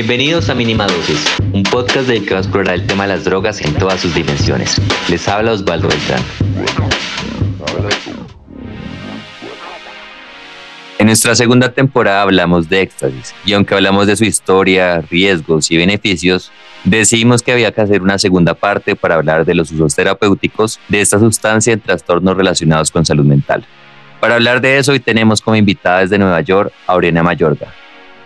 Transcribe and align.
Bienvenidos 0.00 0.48
a 0.48 0.54
Mínima 0.54 0.86
Dosis, 0.86 1.26
un 1.52 1.64
podcast 1.64 2.06
dedicado 2.06 2.36
a 2.36 2.38
explorar 2.42 2.76
el 2.76 2.86
tema 2.86 3.02
de 3.02 3.14
las 3.14 3.24
drogas 3.24 3.60
en 3.62 3.74
todas 3.74 4.00
sus 4.00 4.14
dimensiones. 4.14 4.80
Les 5.08 5.26
habla 5.26 5.50
Osvaldo 5.50 5.88
Beltrán. 5.88 6.22
En 11.00 11.06
nuestra 11.06 11.34
segunda 11.34 11.72
temporada 11.72 12.22
hablamos 12.22 12.68
de 12.68 12.82
éxtasis 12.82 13.34
y 13.44 13.54
aunque 13.54 13.74
hablamos 13.74 14.06
de 14.06 14.14
su 14.14 14.24
historia, 14.24 15.00
riesgos 15.00 15.68
y 15.72 15.76
beneficios, 15.78 16.52
decidimos 16.84 17.42
que 17.42 17.50
había 17.50 17.72
que 17.72 17.80
hacer 17.80 18.00
una 18.00 18.20
segunda 18.20 18.54
parte 18.54 18.94
para 18.94 19.16
hablar 19.16 19.44
de 19.44 19.56
los 19.56 19.72
usos 19.72 19.96
terapéuticos 19.96 20.78
de 20.86 21.00
esta 21.00 21.18
sustancia 21.18 21.72
en 21.72 21.80
trastornos 21.80 22.36
relacionados 22.36 22.92
con 22.92 23.04
salud 23.04 23.24
mental. 23.24 23.66
Para 24.20 24.36
hablar 24.36 24.60
de 24.60 24.78
eso 24.78 24.92
hoy 24.92 25.00
tenemos 25.00 25.42
como 25.42 25.56
invitada 25.56 26.02
desde 26.02 26.18
Nueva 26.18 26.40
York 26.42 26.72
a 26.86 26.94
Oriana 26.94 27.24
Mayorga. 27.24 27.74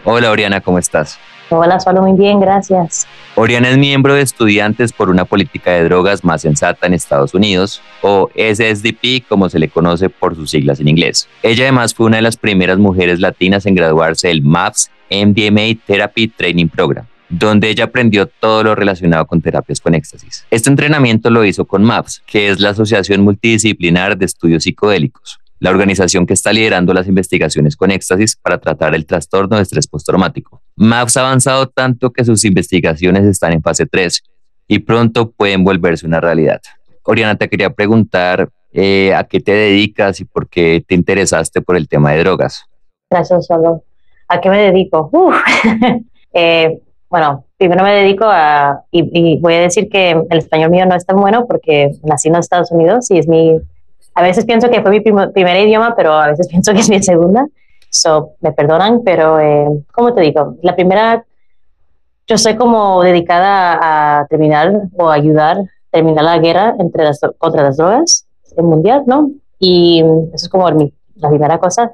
Hola 0.04 0.30
Oriana, 0.30 0.60
¿cómo 0.60 0.78
estás? 0.78 1.18
Hola, 1.54 1.80
solo 1.80 2.00
muy 2.00 2.18
bien, 2.18 2.40
gracias. 2.40 3.06
Oriana 3.34 3.68
es 3.68 3.76
miembro 3.76 4.14
de 4.14 4.22
Estudiantes 4.22 4.92
por 4.92 5.10
una 5.10 5.26
política 5.26 5.72
de 5.72 5.84
drogas 5.84 6.24
más 6.24 6.40
sensata 6.42 6.86
en 6.86 6.94
Estados 6.94 7.34
Unidos, 7.34 7.82
o 8.00 8.30
SSDP 8.34 9.26
como 9.28 9.50
se 9.50 9.58
le 9.58 9.68
conoce 9.68 10.08
por 10.08 10.34
sus 10.34 10.50
siglas 10.50 10.80
en 10.80 10.88
inglés. 10.88 11.28
Ella 11.42 11.64
además 11.64 11.94
fue 11.94 12.06
una 12.06 12.16
de 12.16 12.22
las 12.22 12.38
primeras 12.38 12.78
mujeres 12.78 13.20
latinas 13.20 13.66
en 13.66 13.74
graduarse 13.74 14.28
del 14.28 14.42
MAPS 14.42 14.90
MDMA 15.10 15.78
Therapy 15.86 16.28
Training 16.28 16.68
Program 16.68 17.06
donde 17.28 17.70
ella 17.70 17.84
aprendió 17.84 18.26
todo 18.26 18.62
lo 18.62 18.74
relacionado 18.74 19.26
con 19.26 19.40
terapias 19.40 19.80
con 19.80 19.94
éxtasis. 19.94 20.44
Este 20.50 20.68
entrenamiento 20.68 21.30
lo 21.30 21.46
hizo 21.46 21.64
con 21.64 21.82
MAPS, 21.82 22.22
que 22.26 22.50
es 22.50 22.60
la 22.60 22.70
Asociación 22.70 23.22
Multidisciplinar 23.22 24.18
de 24.18 24.26
Estudios 24.26 24.64
Psicodélicos, 24.64 25.40
la 25.58 25.70
organización 25.70 26.26
que 26.26 26.34
está 26.34 26.52
liderando 26.52 26.92
las 26.92 27.08
investigaciones 27.08 27.74
con 27.74 27.90
éxtasis 27.90 28.36
para 28.36 28.58
tratar 28.58 28.94
el 28.94 29.06
trastorno 29.06 29.56
de 29.56 29.62
estrés 29.62 29.86
postraumático. 29.86 30.61
MAPS 30.76 31.16
ha 31.16 31.20
avanzado 31.20 31.68
tanto 31.68 32.12
que 32.12 32.24
sus 32.24 32.44
investigaciones 32.44 33.24
están 33.24 33.52
en 33.52 33.62
fase 33.62 33.86
3 33.86 34.22
y 34.68 34.78
pronto 34.78 35.30
pueden 35.30 35.64
volverse 35.64 36.06
una 36.06 36.20
realidad. 36.20 36.60
Oriana, 37.04 37.36
te 37.36 37.48
quería 37.48 37.70
preguntar 37.70 38.48
eh, 38.72 39.14
a 39.14 39.24
qué 39.24 39.40
te 39.40 39.52
dedicas 39.52 40.20
y 40.20 40.24
por 40.24 40.48
qué 40.48 40.82
te 40.86 40.94
interesaste 40.94 41.60
por 41.60 41.76
el 41.76 41.88
tema 41.88 42.12
de 42.12 42.20
drogas. 42.20 42.64
Gracias, 43.10 43.46
Solo. 43.46 43.82
¿A 44.28 44.40
qué 44.40 44.50
me 44.50 44.58
dedico? 44.58 45.10
Eh, 46.34 46.80
bueno, 47.10 47.44
primero 47.58 47.84
me 47.84 47.92
dedico 47.92 48.24
a, 48.24 48.84
y, 48.90 49.38
voy 49.38 49.52
a 49.52 49.60
decir 49.60 49.90
que 49.90 50.12
el 50.30 50.38
español 50.38 50.70
mío 50.70 50.86
no 50.86 50.94
es 50.94 51.04
tan 51.04 51.16
bueno 51.16 51.44
porque 51.46 51.90
nací 52.02 52.28
en 52.28 52.36
los 52.36 52.46
Estados 52.46 52.72
Unidos 52.72 53.10
y 53.10 53.18
es 53.18 53.28
mi, 53.28 53.58
a 54.14 54.22
veces 54.22 54.46
pienso 54.46 54.70
que 54.70 54.80
fue 54.80 54.92
mi 54.92 55.00
primer 55.00 55.56
idioma, 55.58 55.94
pero 55.94 56.14
a 56.14 56.28
veces 56.28 56.48
pienso 56.50 56.72
que 56.72 56.80
es 56.80 56.88
mi 56.88 57.02
segunda. 57.02 57.46
So, 57.92 58.36
me 58.40 58.52
perdonan, 58.52 59.02
pero 59.04 59.38
eh, 59.38 59.66
¿cómo 59.92 60.14
te 60.14 60.22
digo? 60.22 60.56
La 60.62 60.74
primera, 60.74 61.24
yo 62.26 62.38
soy 62.38 62.56
como 62.56 63.02
dedicada 63.02 64.20
a 64.20 64.26
terminar 64.28 64.72
o 64.96 65.10
ayudar 65.10 65.58
terminar 65.92 66.24
la 66.24 66.38
guerra 66.38 66.74
entre 66.78 67.04
las, 67.04 67.20
contra 67.38 67.62
las 67.62 67.76
drogas 67.76 68.26
en 68.56 68.64
mundial, 68.64 69.04
¿no? 69.06 69.30
Y 69.58 70.02
eso 70.32 70.46
es 70.46 70.48
como 70.48 70.68
la 70.70 71.28
primera 71.28 71.58
cosa. 71.58 71.92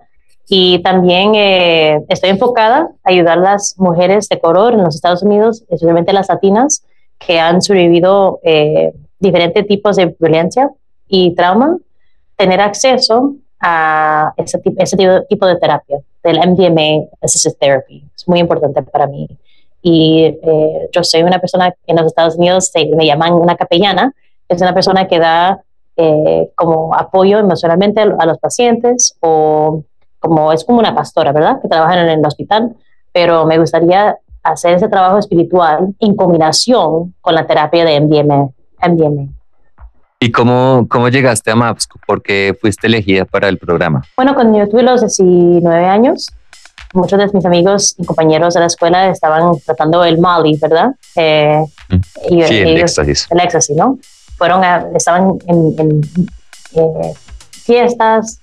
Y 0.49 0.81
también 0.83 1.35
eh, 1.35 2.05
estoy 2.09 2.31
enfocada 2.31 2.91
a 3.03 3.11
ayudar 3.11 3.39
a 3.39 3.43
las 3.43 3.75
mujeres 3.77 4.29
de 4.29 4.39
color 4.39 4.73
en 4.73 4.85
los 4.85 4.95
Estados 4.95 5.23
Unidos, 5.23 5.63
especialmente 5.63 6.13
las 6.13 6.29
latinas, 6.29 6.85
que 7.19 7.41
han 7.41 7.61
sobrevivido 7.61 8.39
eh, 8.45 8.93
diferentes 9.19 9.67
tipos 9.67 9.97
de 9.97 10.15
violencia 10.19 10.71
y 11.09 11.35
trauma, 11.35 11.77
tener 12.37 12.61
acceso 12.61 13.35
a 13.61 14.33
ese, 14.37 14.61
ese 14.77 14.97
tipo 15.29 15.47
de 15.47 15.57
terapia, 15.57 15.99
del 16.23 16.39
MDMA 16.39 17.09
Assisted 17.21 17.57
Therapy. 17.59 18.05
Es 18.17 18.29
muy 18.29 18.41
importante 18.41 18.83
para 18.83 19.07
mí. 19.07 19.29
Y 19.83 20.39
eh, 20.43 20.89
yo 20.93 21.05
soy 21.05 21.23
una 21.23 21.39
persona 21.39 21.75
en 21.87 21.97
los 21.97 22.07
Estados 22.07 22.37
Unidos, 22.37 22.71
me 22.97 23.07
llaman 23.07 23.33
una 23.33 23.57
capellana, 23.57 24.13
es 24.49 24.61
una 24.61 24.75
persona 24.75 25.07
que 25.07 25.19
da 25.19 25.63
eh, 25.97 26.51
como 26.55 26.95
apoyo 26.95 27.39
emocionalmente 27.39 28.01
a 28.01 28.27
los 28.27 28.39
pacientes 28.39 29.17
o 29.21 29.83
como 30.21 30.53
es 30.53 30.65
como 30.65 30.79
una 30.79 30.95
pastora, 30.95 31.33
¿verdad? 31.33 31.61
Que 31.61 31.69
trabaja 31.69 32.01
en 32.01 32.09
el 32.09 32.27
hospital, 32.27 32.75
pero 33.13 33.47
me 33.47 33.59
gustaría 33.59 34.17
hacer 34.43 34.75
ese 34.75 34.89
trabajo 34.89 35.19
espiritual 35.19 35.95
en 36.01 36.17
combinación 36.17 37.15
con 37.21 37.35
la 37.35 37.47
terapia 37.47 37.85
de 37.85 38.01
MDMA. 38.01 38.51
MDMA. 38.87 39.38
¿Y 40.21 40.33
cómo, 40.33 40.87
cómo 40.91 41.09
llegaste 41.09 41.53
a 41.53 41.55
MAPS? 41.55 41.89
¿Por 42.05 42.23
qué 42.23 42.57
fuiste 42.61 42.89
elegida 42.89 43.25
para 43.25 43.49
el 43.49 43.57
programa? 43.57 44.03
Bueno, 44.17 44.35
cuando 44.35 44.59
yo 44.59 44.69
tuve 44.69 44.83
los 44.83 45.01
19 45.01 45.87
años, 45.87 46.33
muchos 46.93 47.21
de 47.21 47.29
mis 47.33 47.47
amigos 47.47 47.95
y 47.99 48.05
compañeros 48.05 48.55
de 48.55 48.61
la 48.61 48.67
escuela 48.67 49.09
estaban 49.11 49.53
tratando 49.65 50.05
el 50.05 50.19
Molly, 50.19 50.59
¿verdad? 50.61 50.91
Eh, 51.15 51.65
y, 52.31 52.43
sí, 52.43 52.57
el 52.57 52.79
éxtasis. 52.79 53.29
El 53.31 53.41
éxtasis, 53.41 53.77
¿no? 53.77 53.99
Fueron 54.37 54.63
estaban 54.97 55.39
en, 55.47 56.03
eh, 56.75 57.15
fiestas 57.53 58.41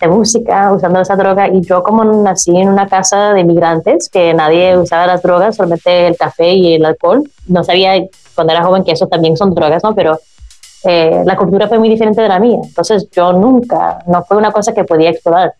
de 0.00 0.08
música 0.08 0.72
usando 0.72 1.00
esa 1.00 1.16
droga 1.16 1.48
y 1.48 1.60
yo 1.60 1.82
como 1.82 2.04
nací 2.04 2.56
en 2.56 2.70
una 2.70 2.88
casa 2.88 3.34
de 3.34 3.40
inmigrantes 3.40 4.08
que 4.08 4.32
nadie 4.32 4.78
usaba 4.78 5.06
las 5.06 5.22
drogas, 5.22 5.56
solamente 5.56 6.06
el 6.06 6.16
café 6.16 6.54
y 6.54 6.74
el 6.76 6.86
alcohol, 6.86 7.28
no 7.48 7.64
sabía 7.64 8.02
cuando 8.34 8.54
era 8.54 8.64
joven 8.64 8.84
que 8.84 8.92
eso 8.92 9.08
también 9.08 9.36
son 9.36 9.54
drogas, 9.54 9.82
¿no? 9.82 9.94
Pero 9.94 10.18
eh, 10.84 11.22
la 11.24 11.36
cultura 11.36 11.66
fue 11.68 11.78
muy 11.78 11.88
diferente 11.88 12.22
de 12.22 12.28
la 12.28 12.38
mía. 12.38 12.58
Entonces 12.62 13.08
yo 13.10 13.32
nunca, 13.32 13.98
no 14.06 14.22
fue 14.24 14.36
una 14.36 14.52
cosa 14.52 14.72
que 14.72 14.84
podía 14.84 15.10
explorar. 15.10 15.54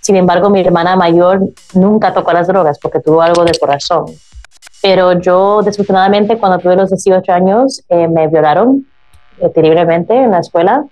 Sin 0.00 0.16
embargo, 0.16 0.50
mi 0.50 0.60
hermana 0.60 0.96
mayor 0.96 1.40
nunca 1.74 2.12
tocó 2.12 2.32
las 2.32 2.46
drogas 2.48 2.78
porque 2.78 3.00
tuvo 3.00 3.22
algo 3.22 3.44
de 3.44 3.56
corazón. 3.58 4.06
Pero 4.82 5.20
yo, 5.20 5.62
desafortunadamente, 5.62 6.38
cuando 6.38 6.58
tuve 6.58 6.74
los 6.74 6.90
18 6.90 7.32
años, 7.32 7.84
eh, 7.88 8.08
me 8.08 8.26
violaron 8.26 8.84
eh, 9.38 9.48
terriblemente 9.50 10.16
en 10.16 10.32
la 10.32 10.40
escuela 10.40 10.84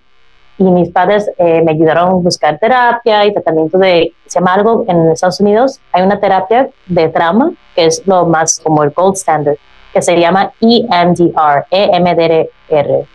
y 0.58 0.64
mis 0.64 0.90
padres 0.90 1.30
me 1.38 1.70
ayudaron 1.70 2.10
a 2.10 2.12
buscar 2.12 2.58
terapia 2.58 3.24
y 3.24 3.32
tratamiento 3.32 3.78
de, 3.78 4.12
se 4.26 4.38
llama 4.38 4.52
algo 4.52 4.84
en 4.88 5.10
Estados 5.10 5.40
Unidos, 5.40 5.80
hay 5.90 6.02
una 6.02 6.20
terapia 6.20 6.68
de 6.86 7.08
trauma 7.08 7.52
que 7.74 7.86
es 7.86 8.06
lo 8.06 8.26
más 8.26 8.60
como 8.60 8.84
el 8.84 8.90
gold 8.90 9.16
standard, 9.16 9.56
que 9.94 10.02
se 10.02 10.20
llama 10.20 10.52
EMDR, 10.60 11.64
EMDR 11.70 13.06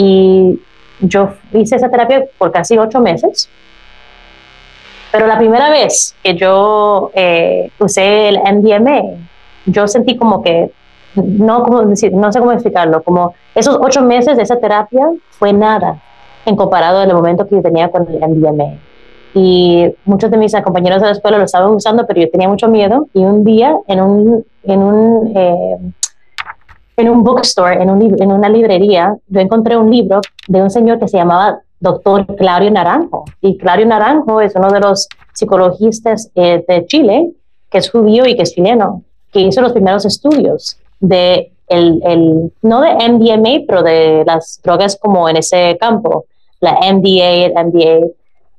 y 0.00 0.58
yo 1.00 1.34
hice 1.52 1.76
esa 1.76 1.90
terapia 1.90 2.24
por 2.38 2.50
casi 2.52 2.78
ocho 2.78 3.00
meses. 3.00 3.50
Pero 5.12 5.26
la 5.26 5.36
primera 5.36 5.68
vez 5.68 6.14
que 6.22 6.36
yo 6.36 7.10
eh, 7.12 7.70
usé 7.78 8.28
el 8.28 8.38
MDMA, 8.38 9.02
yo 9.66 9.86
sentí 9.86 10.16
como 10.16 10.42
que, 10.42 10.70
no, 11.16 11.64
como 11.64 11.82
decir, 11.82 12.14
no 12.14 12.32
sé 12.32 12.38
cómo 12.38 12.52
explicarlo, 12.52 13.02
como 13.02 13.34
esos 13.54 13.76
ocho 13.78 14.00
meses 14.02 14.38
de 14.38 14.44
esa 14.44 14.58
terapia 14.58 15.06
fue 15.32 15.52
nada 15.52 16.00
en 16.46 16.56
comparado 16.56 17.00
al 17.00 17.12
momento 17.12 17.46
que 17.46 17.56
yo 17.56 17.62
tenía 17.62 17.90
con 17.90 18.08
el 18.08 18.20
MDMA. 18.20 18.78
Y 19.34 19.94
muchos 20.06 20.30
de 20.30 20.38
mis 20.38 20.54
compañeros 20.62 21.00
de 21.02 21.08
la 21.08 21.12
escuela 21.12 21.36
lo 21.36 21.44
estaban 21.44 21.72
usando, 21.72 22.06
pero 22.06 22.22
yo 22.22 22.30
tenía 22.30 22.48
mucho 22.48 22.68
miedo. 22.68 23.06
Y 23.12 23.22
un 23.22 23.44
día 23.44 23.76
en 23.86 24.00
un, 24.00 24.44
en 24.64 24.78
un 24.80 25.32
eh, 25.36 25.76
en 27.00 27.10
un 27.10 27.22
bookstore, 27.24 27.82
en, 27.82 27.90
un, 27.90 28.16
en 28.20 28.32
una 28.32 28.48
librería, 28.48 29.14
yo 29.28 29.40
encontré 29.40 29.76
un 29.76 29.90
libro 29.90 30.20
de 30.48 30.62
un 30.62 30.70
señor 30.70 30.98
que 30.98 31.08
se 31.08 31.16
llamaba 31.16 31.60
Doctor 31.80 32.26
Claudio 32.36 32.70
Naranjo. 32.70 33.24
Y 33.40 33.56
Claudio 33.56 33.86
Naranjo 33.86 34.40
es 34.40 34.54
uno 34.54 34.70
de 34.70 34.80
los 34.80 35.08
psicologistas 35.32 36.30
eh, 36.34 36.64
de 36.66 36.86
Chile, 36.86 37.30
que 37.70 37.78
es 37.78 37.90
judío 37.90 38.26
y 38.26 38.36
que 38.36 38.42
es 38.42 38.54
chileno, 38.54 39.02
que 39.32 39.40
hizo 39.40 39.60
los 39.60 39.72
primeros 39.72 40.04
estudios 40.04 40.78
de 41.00 41.52
el, 41.68 42.00
el, 42.04 42.52
no 42.62 42.80
de 42.80 42.94
MDMA, 42.94 43.64
pero 43.66 43.82
de 43.82 44.24
las 44.26 44.60
drogas 44.62 44.98
como 45.00 45.28
en 45.28 45.36
ese 45.36 45.78
campo, 45.80 46.26
la 46.60 46.72
MDA, 46.92 47.46
el 47.46 47.52
MDA. 47.52 48.06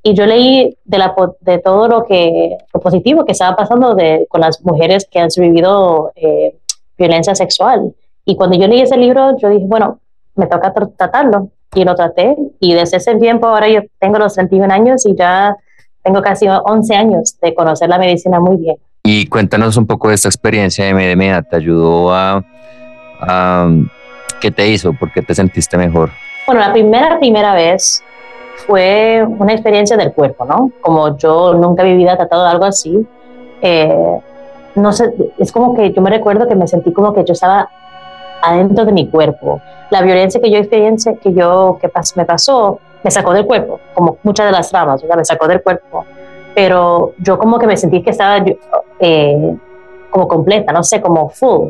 Y 0.04 0.14
yo 0.16 0.26
leí 0.26 0.76
de, 0.86 0.98
la, 0.98 1.14
de 1.42 1.60
todo 1.60 1.88
lo, 1.88 2.06
que, 2.06 2.58
lo 2.74 2.80
positivo 2.80 3.26
que 3.26 3.34
estaba 3.34 3.56
pasando 3.56 3.94
de, 3.94 4.26
con 4.30 4.42
las 4.42 4.64
mujeres 4.64 5.08
que 5.12 5.20
han 5.20 5.30
sobrevivido 5.30 6.12
eh, 6.16 6.56
violencia 6.98 7.36
sexual. 7.36 7.94
Y 8.26 8.36
cuando 8.36 8.58
yo 8.58 8.68
leí 8.68 8.82
ese 8.82 8.98
libro, 8.98 9.38
yo 9.38 9.50
dije, 9.50 9.66
bueno, 9.68 10.00
me 10.36 10.48
toca 10.48 10.74
tratarlo. 10.74 11.50
Y 11.74 11.86
lo 11.86 11.96
traté. 11.96 12.36
Y 12.60 12.74
desde 12.74 12.98
ese 12.98 13.16
tiempo, 13.16 13.48
ahora 13.48 13.70
yo 13.70 13.82
tengo 14.00 14.20
los 14.20 14.34
31 14.34 14.74
años 14.74 15.06
y 15.06 15.16
ya 15.16 15.56
tengo 16.04 16.22
casi 16.22 16.48
11 16.48 16.96
años 16.96 17.38
de 17.42 17.54
conocer 17.54 17.90
la 17.90 17.98
medicina 17.98 18.40
muy 18.40 18.58
bien. 18.58 18.76
Y 19.04 19.28
cuéntanos 19.28 19.78
un 19.78 19.88
poco 19.88 20.10
de 20.10 20.16
esta 20.16 20.28
experiencia 20.28 20.86
de 20.86 20.94
MDMA. 20.94 21.42
¿Te 21.44 21.56
ayudó 21.56 22.14
a, 22.14 22.44
a 23.22 23.70
qué 24.42 24.52
te 24.52 24.68
hizo? 24.68 24.94
¿Por 24.94 25.12
qué 25.14 25.22
te 25.22 25.34
sentiste 25.34 25.78
mejor? 25.78 26.12
Bueno, 26.46 26.62
la 26.62 26.74
primera, 26.74 27.18
primera 27.20 27.54
vez 27.56 28.04
fue 28.68 29.26
una 29.40 29.54
experiencia 29.54 29.96
del 29.98 30.12
cuerpo, 30.12 30.46
¿no? 30.46 30.72
Como 30.82 31.18
yo 31.18 31.54
nunca 31.54 31.84
en 31.84 31.90
mi 31.90 31.98
vida 31.98 32.14
he 32.14 32.18
tratado 32.18 32.46
algo 32.46 32.66
así. 32.66 33.08
Eh, 33.62 34.20
no 34.76 34.92
sé, 34.92 35.14
es 35.38 35.52
como 35.52 35.76
que 35.76 35.92
yo 35.92 36.02
me 36.02 36.10
recuerdo 36.10 36.48
que 36.48 36.56
me 36.56 36.68
sentí 36.68 36.92
como 36.94 37.14
que 37.14 37.24
yo 37.24 37.34
estaba 37.34 37.70
adentro 38.42 38.86
de 38.86 38.92
mi 38.92 39.08
cuerpo. 39.08 39.62
La 39.90 40.02
violencia 40.02 40.42
que 40.42 40.50
yo 40.50 40.58
experiencié, 40.58 41.18
que 41.18 41.34
yo 41.34 41.78
que 41.82 41.90
me 42.16 42.26
pasó, 42.26 42.80
me 43.04 43.12
sacó 43.12 43.34
del 43.34 43.46
cuerpo, 43.46 43.80
como 43.94 44.18
muchas 44.24 44.46
de 44.46 44.52
las 44.52 44.70
tramas, 44.70 45.04
me 45.04 45.26
sacó 45.26 45.48
del 45.48 45.62
cuerpo. 45.62 46.06
Pero 46.54 47.14
yo 47.20 47.38
como 47.38 47.58
que 47.60 47.68
me 47.68 47.78
sentí 47.78 48.02
que 48.02 48.12
estaba 48.12 48.44
eh, 49.00 49.56
como 50.10 50.28
completa, 50.28 50.72
no 50.72 50.84
sé, 50.84 51.02
como 51.02 51.30
full. 51.30 51.70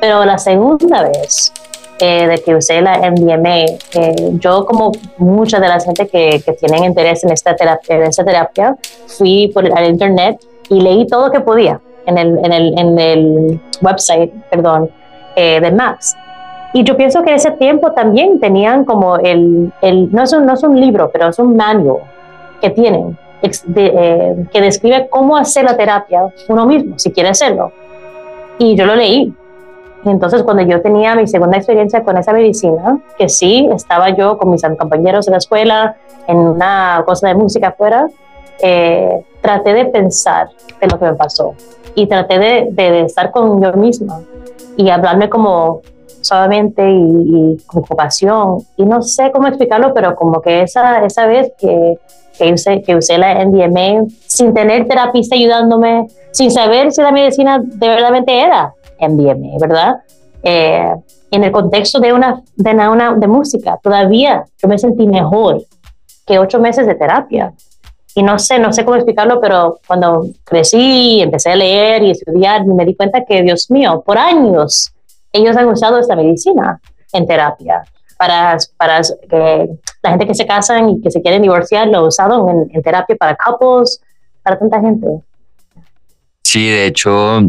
Pero 0.00 0.24
la 0.24 0.38
segunda 0.38 1.02
vez 1.02 1.52
eh, 1.98 2.26
de 2.26 2.38
que 2.38 2.54
usé 2.54 2.80
la 2.80 2.98
MDMA, 2.98 3.56
eh, 3.94 4.30
yo 4.32 4.66
como 4.66 4.92
mucha 5.18 5.60
de 5.60 5.68
la 5.68 5.78
gente 5.78 6.08
que, 6.08 6.42
que 6.44 6.52
tienen 6.54 6.84
interés 6.84 7.22
en 7.24 7.30
esta 7.30 7.54
terapia, 7.54 7.96
en 7.96 8.02
esta 8.04 8.24
terapia 8.24 8.76
fui 9.06 9.50
por 9.54 9.64
el 9.66 9.90
internet 9.90 10.38
y 10.68 10.80
leí 10.80 11.06
todo 11.06 11.26
lo 11.26 11.32
que 11.32 11.40
podía 11.40 11.80
en 12.06 12.18
el, 12.18 12.38
en 12.44 12.52
el, 12.52 12.78
en 12.78 12.98
el 12.98 13.60
website, 13.80 14.32
perdón, 14.50 14.90
eh, 15.36 15.60
de 15.60 15.70
Max. 15.70 16.16
Y 16.72 16.82
yo 16.82 16.96
pienso 16.96 17.22
que 17.22 17.30
en 17.30 17.36
ese 17.36 17.52
tiempo 17.52 17.92
también 17.92 18.40
tenían 18.40 18.84
como 18.84 19.16
el, 19.18 19.72
el 19.80 20.12
no, 20.12 20.24
es 20.24 20.32
un, 20.32 20.44
no 20.44 20.54
es 20.54 20.62
un 20.64 20.80
libro, 20.80 21.08
pero 21.12 21.28
es 21.28 21.38
un 21.38 21.56
manual 21.56 22.02
que 22.60 22.70
tienen, 22.70 23.16
eh, 23.42 24.46
que 24.52 24.60
describe 24.60 25.08
cómo 25.08 25.36
hacer 25.36 25.64
la 25.64 25.76
terapia 25.76 26.26
uno 26.48 26.66
mismo, 26.66 26.98
si 26.98 27.12
quiere 27.12 27.28
hacerlo. 27.28 27.70
Y 28.58 28.74
yo 28.74 28.86
lo 28.86 28.96
leí. 28.96 29.32
Entonces 30.04 30.42
cuando 30.42 30.62
yo 30.64 30.82
tenía 30.82 31.14
mi 31.14 31.26
segunda 31.26 31.56
experiencia 31.56 32.02
con 32.02 32.16
esa 32.16 32.32
medicina, 32.32 32.98
que 33.16 33.28
sí, 33.28 33.68
estaba 33.72 34.10
yo 34.10 34.36
con 34.36 34.50
mis 34.50 34.62
compañeros 34.62 35.26
de 35.26 35.32
la 35.32 35.38
escuela 35.38 35.96
en 36.26 36.36
una 36.36 37.02
cosa 37.06 37.28
de 37.28 37.34
música 37.34 37.68
afuera, 37.68 38.08
eh, 38.60 39.24
traté 39.40 39.74
de 39.74 39.86
pensar 39.86 40.48
en 40.80 40.88
lo 40.90 40.98
que 40.98 41.06
me 41.06 41.14
pasó 41.14 41.54
y 41.94 42.06
traté 42.06 42.38
de, 42.38 42.68
de, 42.70 43.00
estar 43.02 43.30
con 43.30 43.62
yo 43.62 43.72
misma 43.74 44.20
y 44.76 44.90
hablarme 44.90 45.28
como 45.28 45.82
suavemente 46.20 46.82
y, 46.90 47.56
con 47.66 47.82
compasión. 47.82 48.58
Y 48.76 48.84
no 48.84 49.02
sé 49.02 49.30
cómo 49.30 49.46
explicarlo, 49.46 49.92
pero 49.94 50.16
como 50.16 50.40
que 50.40 50.62
esa, 50.62 51.04
esa 51.04 51.26
vez 51.26 51.52
que, 51.58 51.98
que, 52.38 52.52
usé, 52.52 52.82
que 52.82 52.96
usé 52.96 53.18
la 53.18 53.44
MDMA 53.44 54.06
sin 54.26 54.54
tener 54.54 54.88
terapista 54.88 55.36
ayudándome, 55.36 56.06
sin 56.32 56.50
saber 56.50 56.92
si 56.92 57.02
la 57.02 57.12
medicina 57.12 57.60
de 57.62 57.88
verdad 57.88 58.12
era 58.26 58.74
MDMA, 59.00 59.58
¿verdad? 59.60 59.96
Eh, 60.42 60.94
en 61.30 61.44
el 61.44 61.50
contexto 61.50 61.98
de 62.00 62.12
una, 62.12 62.42
de 62.56 62.88
una 62.88 63.14
de 63.14 63.26
música, 63.26 63.78
todavía 63.82 64.44
yo 64.58 64.68
me 64.68 64.78
sentí 64.78 65.06
mejor 65.06 65.62
que 66.26 66.38
ocho 66.38 66.60
meses 66.60 66.86
de 66.86 66.94
terapia 66.94 67.52
y 68.16 68.22
no 68.22 68.38
sé, 68.38 68.58
no 68.58 68.72
sé 68.72 68.84
cómo 68.84 68.96
explicarlo, 68.96 69.40
pero 69.40 69.80
cuando 69.86 70.28
crecí, 70.44 71.20
empecé 71.20 71.50
a 71.50 71.56
leer 71.56 72.02
y 72.04 72.10
estudiar, 72.12 72.64
me 72.64 72.84
di 72.84 72.94
cuenta 72.94 73.24
que, 73.24 73.42
Dios 73.42 73.70
mío, 73.70 74.02
por 74.06 74.18
años 74.18 74.92
ellos 75.32 75.56
han 75.56 75.66
usado 75.66 75.98
esta 75.98 76.14
medicina 76.14 76.80
en 77.12 77.26
terapia. 77.26 77.82
Para, 78.16 78.56
para 78.76 79.00
que 79.28 79.68
la 80.02 80.10
gente 80.10 80.26
que 80.28 80.34
se 80.34 80.46
casan 80.46 80.90
y 80.90 81.00
que 81.00 81.10
se 81.10 81.20
quieren 81.20 81.42
divorciar 81.42 81.88
lo 81.88 81.98
han 81.98 82.04
usado 82.04 82.48
en, 82.48 82.82
terapia 82.82 83.16
para 83.16 83.36
couples, 83.36 84.00
para 84.42 84.56
tanta 84.56 84.80
gente. 84.80 85.06
Sí, 86.42 86.68
de 86.68 86.86
hecho, 86.86 87.40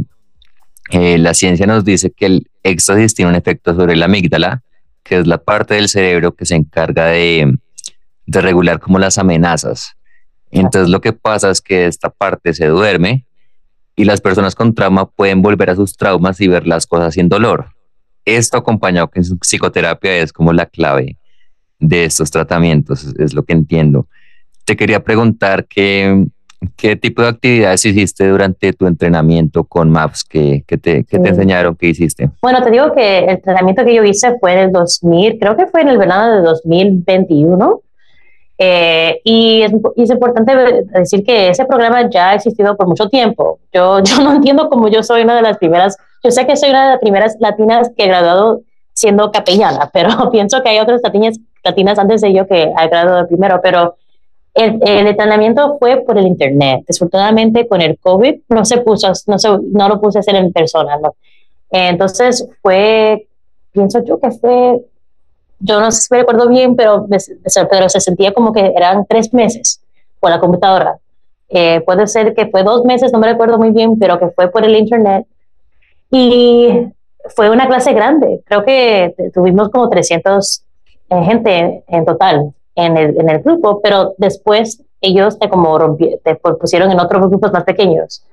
eh, 0.89 1.19
la 1.19 1.35
ciencia 1.35 1.67
nos 1.67 1.85
dice 1.85 2.09
que 2.09 2.25
el 2.25 2.47
éxtasis 2.63 3.13
tiene 3.13 3.29
un 3.29 3.35
efecto 3.35 3.75
sobre 3.75 3.95
la 3.95 4.05
amígdala, 4.05 4.63
que 5.03 5.19
es 5.19 5.27
la 5.27 5.37
parte 5.37 5.75
del 5.75 5.87
cerebro 5.87 6.33
que 6.33 6.47
se 6.47 6.55
encarga 6.55 7.05
de, 7.05 7.55
de 8.25 8.41
regular 8.41 8.79
como 8.79 8.97
las 8.97 9.19
amenazas. 9.19 9.95
Entonces 10.51 10.89
lo 10.89 11.01
que 11.01 11.13
pasa 11.13 11.49
es 11.49 11.61
que 11.61 11.85
esta 11.85 12.09
parte 12.09 12.53
se 12.53 12.67
duerme 12.67 13.25
y 13.95 14.05
las 14.05 14.21
personas 14.21 14.55
con 14.55 14.73
trauma 14.73 15.05
pueden 15.05 15.41
volver 15.41 15.69
a 15.69 15.75
sus 15.75 15.95
traumas 15.95 16.39
y 16.41 16.47
ver 16.47 16.67
las 16.67 16.85
cosas 16.85 17.13
sin 17.13 17.29
dolor. 17.29 17.67
Esto 18.25 18.57
acompañado 18.57 19.09
con 19.09 19.23
psicoterapia 19.39 20.17
es 20.17 20.33
como 20.33 20.51
la 20.51 20.65
clave 20.65 21.17
de 21.79 22.05
estos 22.05 22.31
tratamientos, 22.31 23.13
es 23.19 23.33
lo 23.33 23.43
que 23.43 23.53
entiendo. 23.53 24.07
Te 24.65 24.75
quería 24.75 25.03
preguntar 25.03 25.65
qué, 25.65 26.25
qué 26.75 26.95
tipo 26.95 27.21
de 27.21 27.29
actividades 27.29 27.85
hiciste 27.85 28.27
durante 28.27 28.73
tu 28.73 28.87
entrenamiento 28.87 29.63
con 29.63 29.91
MAPS, 29.91 30.23
qué, 30.23 30.63
qué 30.65 30.77
te, 30.77 31.03
qué 31.03 31.19
te 31.19 31.29
enseñaron, 31.29 31.75
qué 31.75 31.87
hiciste. 31.87 32.31
Bueno, 32.41 32.63
te 32.63 32.71
digo 32.71 32.93
que 32.93 33.19
el 33.19 33.29
entrenamiento 33.29 33.85
que 33.85 33.93
yo 33.93 34.03
hice 34.03 34.35
fue 34.39 34.53
en 34.53 34.59
el 34.59 34.71
2000, 34.71 35.37
creo 35.39 35.55
que 35.55 35.67
fue 35.67 35.81
en 35.81 35.89
el 35.89 35.97
verano 35.97 36.35
de 36.35 36.41
2021. 36.41 37.81
Eh, 38.57 39.19
y, 39.23 39.63
es, 39.63 40.09
importante 40.09 40.83
decir 40.93 41.25
que 41.25 41.49
ese 41.49 41.65
programa 41.65 42.09
ya 42.09 42.29
ha 42.29 42.35
existido 42.35 42.77
por 42.77 42.87
mucho 42.87 43.09
tiempo. 43.09 43.59
Yo, 43.73 43.99
yo 44.03 44.23
no 44.23 44.33
entiendo 44.33 44.69
cómo 44.69 44.87
yo 44.87 45.03
soy 45.03 45.23
una 45.23 45.35
de 45.35 45.41
las 45.41 45.57
primeras, 45.57 45.97
yo 46.23 46.31
sé 46.31 46.45
que 46.47 46.55
soy 46.55 46.69
una 46.69 46.85
de 46.85 46.91
las 46.91 46.99
primeras 46.99 47.35
latinas 47.39 47.91
que 47.95 48.05
he 48.05 48.07
graduado 48.07 48.61
siendo 48.93 49.31
capellana, 49.31 49.89
pero 49.93 50.29
pienso 50.31 50.61
que 50.63 50.69
hay 50.69 50.79
otras 50.79 51.01
latinas, 51.03 51.37
latinas 51.63 51.99
antes 51.99 52.21
de 52.21 52.33
yo 52.33 52.47
que 52.47 52.71
ha 52.75 52.87
graduado 52.87 53.27
primero, 53.27 53.59
pero 53.61 53.95
el, 54.53 54.79
el, 54.83 55.07
entrenamiento 55.07 55.77
fue 55.79 55.97
por 55.97 56.17
el 56.17 56.27
internet. 56.27 56.85
Desafortunadamente 56.87 57.67
con 57.67 57.81
el 57.81 57.99
COVID 57.99 58.35
no 58.47 58.63
se 58.63 58.77
puso, 58.77 59.11
no, 59.27 59.37
se, 59.37 59.49
no 59.49 59.89
lo 59.89 59.99
puse 59.99 60.19
a 60.19 60.21
hacer 60.21 60.35
en 60.35 60.53
persona. 60.53 60.97
¿no? 60.97 61.15
Entonces 61.69 62.47
fue, 62.61 63.27
pienso 63.73 64.01
yo 64.05 64.17
que 64.17 64.31
fue 64.31 64.79
yo 65.65 65.79
no 65.79 65.91
sé 65.91 66.01
si 66.01 66.07
me 66.11 66.19
recuerdo 66.19 66.47
bien, 66.47 66.75
pero, 66.75 67.07
pero 67.69 67.89
se 67.89 67.99
sentía 67.99 68.33
como 68.33 68.53
que 68.53 68.73
eran 68.75 69.05
tres 69.05 69.33
meses 69.33 69.81
por 70.19 70.29
la 70.29 70.39
computadora. 70.39 70.97
Eh, 71.49 71.81
puede 71.81 72.07
ser 72.07 72.33
que 72.33 72.47
fue 72.47 72.63
dos 72.63 72.83
meses, 72.85 73.11
no 73.11 73.19
me 73.19 73.27
recuerdo 73.27 73.57
muy 73.57 73.71
bien, 73.71 73.97
pero 73.97 74.19
que 74.19 74.29
fue 74.29 74.51
por 74.51 74.63
el 74.63 74.75
internet. 74.75 75.25
Y 76.11 76.87
fue 77.35 77.49
una 77.49 77.67
clase 77.67 77.93
grande. 77.93 78.41
Creo 78.45 78.63
que 78.63 79.15
tuvimos 79.33 79.69
como 79.69 79.89
300 79.89 80.63
eh, 81.09 81.23
gente 81.23 81.83
en 81.87 82.05
total 82.05 82.53
en 82.75 82.97
el, 82.97 83.19
en 83.19 83.29
el, 83.29 83.39
grupo, 83.39 83.81
pero 83.81 84.13
después 84.17 84.83
ellos 85.01 85.39
te 85.39 85.49
como 85.49 85.97
te 86.23 86.35
pusieron 86.35 86.91
en 86.91 86.99
otros 86.99 87.27
grupos 87.29 87.51
más 87.51 87.63
pequeños 87.63 88.25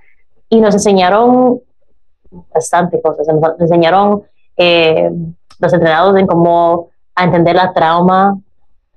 y 0.48 0.60
nos 0.60 0.74
enseñaron 0.74 1.60
bastante 2.52 3.00
cosas. 3.00 3.26
Nos 3.28 3.60
enseñaron 3.60 4.22
eh, 4.56 5.10
los 5.58 5.72
entrenados 5.72 6.18
en 6.18 6.26
cómo 6.26 6.91
a 7.14 7.24
entender 7.24 7.54
la 7.56 7.72
trauma, 7.72 8.36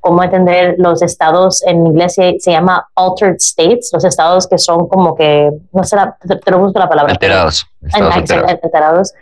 cómo 0.06 0.22
entender 0.22 0.76
los 0.78 1.02
estados, 1.02 1.64
en 1.64 1.86
inglés 1.88 2.14
se, 2.14 2.38
llama 2.46 2.88
altered 2.96 3.38
states, 3.40 3.90
los 3.92 4.06
estados 4.06 4.48
que 4.48 4.60
son 4.60 4.88
como 4.88 5.16
que, 5.16 5.50
no 5.72 5.84
sé, 5.84 5.98
te, 6.22 6.52
lo 6.52 6.60
busco 6.60 6.78
la 6.78 6.88
palabra. 6.88 7.14
Alterados. 7.14 7.66
alterados. 7.92 9.14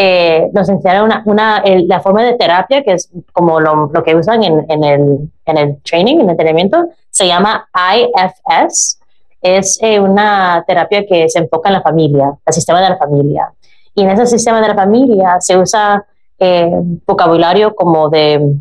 Eh, 0.00 0.48
nos 0.52 0.68
enseñaron 0.68 1.06
una, 1.06 1.22
una 1.26 1.62
la 1.64 1.98
forma 1.98 2.22
de 2.22 2.34
terapia, 2.34 2.84
que 2.84 2.92
es 2.92 3.10
como 3.32 3.58
lo, 3.58 3.90
lo 3.92 4.04
que 4.04 4.14
usan 4.14 4.44
en, 4.44 4.64
en, 4.70 4.84
el, 4.84 5.30
en, 5.44 5.58
el, 5.58 5.82
training, 5.82 6.18
en 6.18 6.22
el 6.22 6.30
entrenamiento, 6.30 6.86
se 7.10 7.26
llama 7.26 7.68
IFS. 7.74 9.00
Es 9.42 9.78
eh, 9.82 9.98
una 9.98 10.62
terapia 10.68 11.04
que 11.04 11.28
se 11.28 11.40
enfoca 11.40 11.68
en 11.68 11.74
la 11.74 11.82
familia, 11.82 12.32
el 12.46 12.54
sistema 12.54 12.80
de 12.80 12.90
la 12.90 12.96
familia. 12.96 13.52
Y 13.92 14.02
en 14.02 14.10
ese 14.10 14.26
sistema 14.26 14.60
de 14.60 14.68
la 14.68 14.76
familia 14.76 15.38
se 15.40 15.56
usa 15.56 16.06
eh, 16.38 16.70
vocabulario 17.06 17.74
como 17.74 18.08
de, 18.08 18.56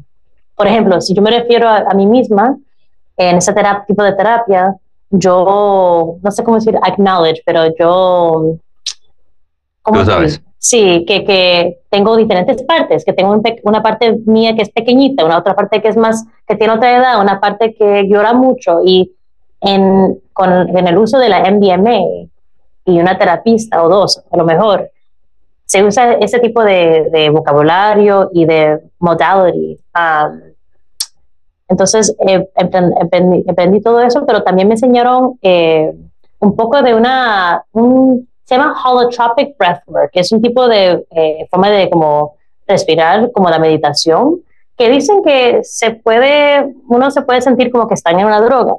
por 0.55 0.67
ejemplo, 0.67 0.99
si 1.01 1.13
yo 1.13 1.21
me 1.21 1.31
refiero 1.31 1.69
a, 1.69 1.93
mí 1.93 2.05
misma 2.05 2.57
en 3.15 3.37
ese 3.37 3.53
tipo 3.87 4.03
de 4.03 4.13
terapia, 4.13 4.75
yo 5.09 6.17
no 6.21 6.31
sé 6.31 6.43
cómo 6.43 6.57
decir 6.57 6.77
acknowledge, 6.81 7.41
pero 7.45 7.65
yo... 7.77 8.57
¿cómo 9.81 10.03
sabes? 10.03 10.41
Sí, 10.59 11.05
que, 11.07 11.23
que, 11.23 11.79
tengo 11.89 12.17
diferentes 12.17 12.63
partes, 12.63 13.05
que 13.05 13.13
tengo 13.13 13.39
una 13.63 13.83
parte 13.83 14.17
mía 14.25 14.55
que 14.55 14.63
es 14.63 14.69
pequeñita, 14.69 15.23
una 15.23 15.37
otra 15.37 15.55
parte 15.55 15.81
que 15.81 15.87
es 15.87 15.97
más, 15.97 16.25
que 16.47 16.55
tiene 16.55 16.73
otra 16.73 16.97
edad, 16.97 17.21
una 17.21 17.39
parte 17.39 17.75
que 17.75 18.07
llora 18.07 18.33
mucho 18.33 18.79
y 18.83 19.13
en, 19.61 20.19
con, 20.33 20.75
en 20.75 20.87
el 20.87 20.97
uso 20.97 21.19
de 21.19 21.29
la 21.29 21.49
MDMA 21.51 22.27
y 22.85 22.99
una 22.99 23.17
terapista 23.17 23.83
o 23.83 23.89
dos, 23.89 24.23
a 24.31 24.37
lo 24.37 24.45
mejor, 24.45 24.89
se 25.67 25.83
usa 25.83 26.13
ese 26.13 26.39
tipo 26.39 26.63
de, 26.63 27.29
vocabulario 27.31 28.29
y 28.33 28.45
de 28.45 28.79
modality. 28.99 29.77
Um, 29.93 30.39
entonces, 31.67 32.15
eh, 32.25 32.47
todo 33.83 33.99
eso, 33.99 34.25
pero 34.25 34.43
también 34.43 34.69
me 34.69 34.75
enseñaron 34.75 35.37
eh, 35.41 35.91
un 36.39 36.55
poco 36.55 36.81
de 36.81 36.95
una, 36.95 37.65
un, 37.73 38.29
se 38.45 38.55
llama 38.55 38.81
holotropic 38.81 39.57
breathwork, 39.57 40.11
que 40.11 40.21
es 40.21 40.31
un 40.31 40.41
tipo 40.41 40.69
de 40.69 41.05
eh, 41.11 41.45
forma 41.51 41.69
de 41.69 41.89
como 41.89 42.37
respirar, 42.65 43.29
como 43.33 43.49
la 43.49 43.59
meditación, 43.59 44.39
que 44.77 44.89
dicen 44.89 45.21
que 45.21 45.59
se 45.63 45.91
puede, 45.91 46.75
uno 46.87 47.11
se 47.11 47.23
puede 47.23 47.41
sentir 47.41 47.71
como 47.71 47.89
que 47.89 47.95
está 47.95 48.11
en 48.11 48.25
una 48.25 48.39
droga, 48.39 48.75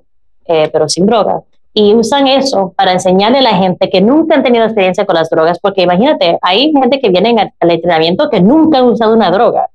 pero 0.47 0.89
sin 0.89 1.05
droga 1.05 1.43
y 1.79 1.95
usan 1.95 2.27
eso 2.27 2.75
para 2.77 2.91
enseñarle 2.91 3.39
a 3.39 3.43
la 3.43 3.55
gente 3.55 3.89
que 3.89 4.01
nunca 4.01 4.35
han 4.35 4.43
tenido 4.43 4.65
experiencia 4.65 5.07
con 5.07 5.15
las 5.15 5.31
drogas, 5.31 5.61
porque 5.61 5.83
imagínate, 5.83 6.37
hay 6.43 6.73
gente 6.73 6.99
que 6.99 7.09
viene 7.09 7.53
al 7.61 7.71
entrenamiento 7.71 8.29
que 8.29 8.41
nunca 8.41 8.79
han 8.79 8.87
usado 8.87 9.15
una 9.15 9.31
droga. 9.31 9.69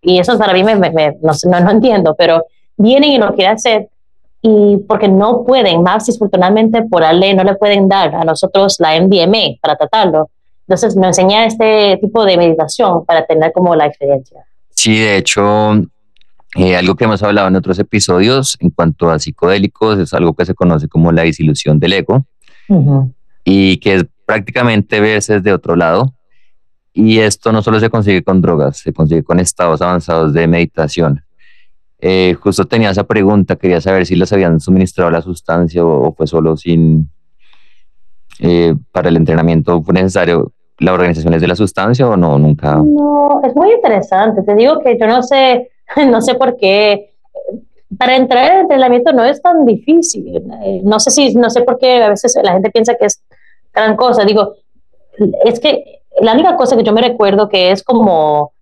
Y 0.00 0.20
eso 0.20 0.38
para 0.38 0.52
mí 0.52 0.62
me, 0.62 0.76
no, 1.20 1.32
no, 1.60 1.70
entiendo, 1.72 2.14
pero 2.16 2.44
vienen 2.76 3.10
y 3.10 3.18
lo 3.18 3.34
quieren 3.34 3.54
hacer 3.54 3.88
y 4.40 4.76
porque 4.88 5.08
no 5.08 5.42
pueden, 5.42 5.82
más 5.82 6.06
disfortunadamente 6.06 6.82
por 6.82 7.02
la 7.02 7.12
ley 7.12 7.34
no 7.34 7.42
le 7.42 7.56
pueden 7.56 7.88
dar 7.88 8.14
a 8.14 8.22
nosotros 8.22 8.76
la 8.78 9.00
MDMA 9.00 9.58
para 9.60 9.74
tratarlo. 9.74 10.30
Entonces 10.68 10.94
nos 10.94 11.08
enseña 11.08 11.44
este 11.44 11.98
tipo 12.00 12.24
de 12.24 12.36
meditación 12.36 13.04
para 13.04 13.26
tener 13.26 13.50
como 13.52 13.74
la 13.74 13.86
experiencia. 13.86 14.44
Sí, 14.76 14.96
de 14.96 15.16
hecho, 15.16 15.72
eh, 16.56 16.76
algo 16.76 16.96
que 16.96 17.04
hemos 17.04 17.22
hablado 17.22 17.48
en 17.48 17.56
otros 17.56 17.78
episodios 17.78 18.56
en 18.60 18.70
cuanto 18.70 19.10
a 19.10 19.18
psicodélicos 19.18 19.98
es 19.98 20.12
algo 20.12 20.34
que 20.34 20.44
se 20.44 20.54
conoce 20.54 20.88
como 20.88 21.12
la 21.12 21.22
disilusión 21.22 21.78
del 21.78 21.92
ego 21.92 22.26
y 23.44 23.78
que 23.78 23.94
es 23.94 24.06
prácticamente 24.26 25.00
verse 25.00 25.34
desde 25.34 25.52
otro 25.52 25.76
lado. 25.76 26.14
Y 26.92 27.18
esto 27.18 27.52
no 27.52 27.62
solo 27.62 27.78
se 27.78 27.88
consigue 27.88 28.22
con 28.22 28.40
drogas, 28.40 28.78
se 28.78 28.92
consigue 28.92 29.22
con 29.22 29.38
estados 29.38 29.80
avanzados 29.80 30.32
de 30.32 30.46
meditación. 30.48 31.22
Eh, 32.00 32.34
justo 32.40 32.64
tenía 32.64 32.90
esa 32.90 33.04
pregunta, 33.04 33.56
quería 33.56 33.80
saber 33.80 34.06
si 34.06 34.16
les 34.16 34.32
habían 34.32 34.58
suministrado 34.58 35.10
la 35.10 35.20
sustancia 35.20 35.84
o, 35.84 36.12
fue 36.14 36.26
solo 36.26 36.56
sin... 36.56 37.10
Eh, 38.42 38.74
para 38.90 39.10
el 39.10 39.16
entrenamiento 39.16 39.82
fue 39.82 39.92
necesario 39.92 40.52
la 40.78 40.94
organización 40.94 41.38
de 41.38 41.46
la 41.46 41.54
sustancia 41.54 42.08
o 42.08 42.16
no, 42.16 42.38
nunca. 42.38 42.76
No, 42.76 43.40
es 43.44 43.54
muy 43.54 43.70
interesante. 43.72 44.42
Te 44.42 44.54
digo 44.54 44.80
que 44.80 44.96
yo 44.98 45.06
no 45.06 45.22
sé, 45.22 45.68
no 46.08 46.20
sé 46.20 46.34
por 46.34 46.56
qué. 46.56 47.10
Para 47.98 48.16
entrar 48.16 48.52
en 48.52 48.60
entrenamiento 48.60 49.12
no 49.12 49.24
es 49.24 49.42
tan 49.42 49.64
difícil. 49.66 50.42
Eh, 50.62 50.80
no 50.84 51.00
sé 51.00 51.10
si, 51.10 51.34
no 51.34 51.50
sé 51.50 51.62
por 51.62 51.78
qué 51.78 52.02
a 52.02 52.10
veces 52.10 52.38
la 52.42 52.52
gente 52.52 52.70
piensa 52.70 52.94
que 52.94 53.06
es 53.06 53.22
gran 53.72 53.96
cosa. 53.96 54.24
Digo, 54.24 54.54
es 55.44 55.58
que 55.60 56.02
la 56.20 56.32
única 56.32 56.56
cosa 56.56 56.76
que 56.76 56.84
yo 56.84 56.92
me 56.92 57.02
recuerdo 57.02 57.48
que 57.48 57.72
es 57.72 57.82
como 57.82 58.52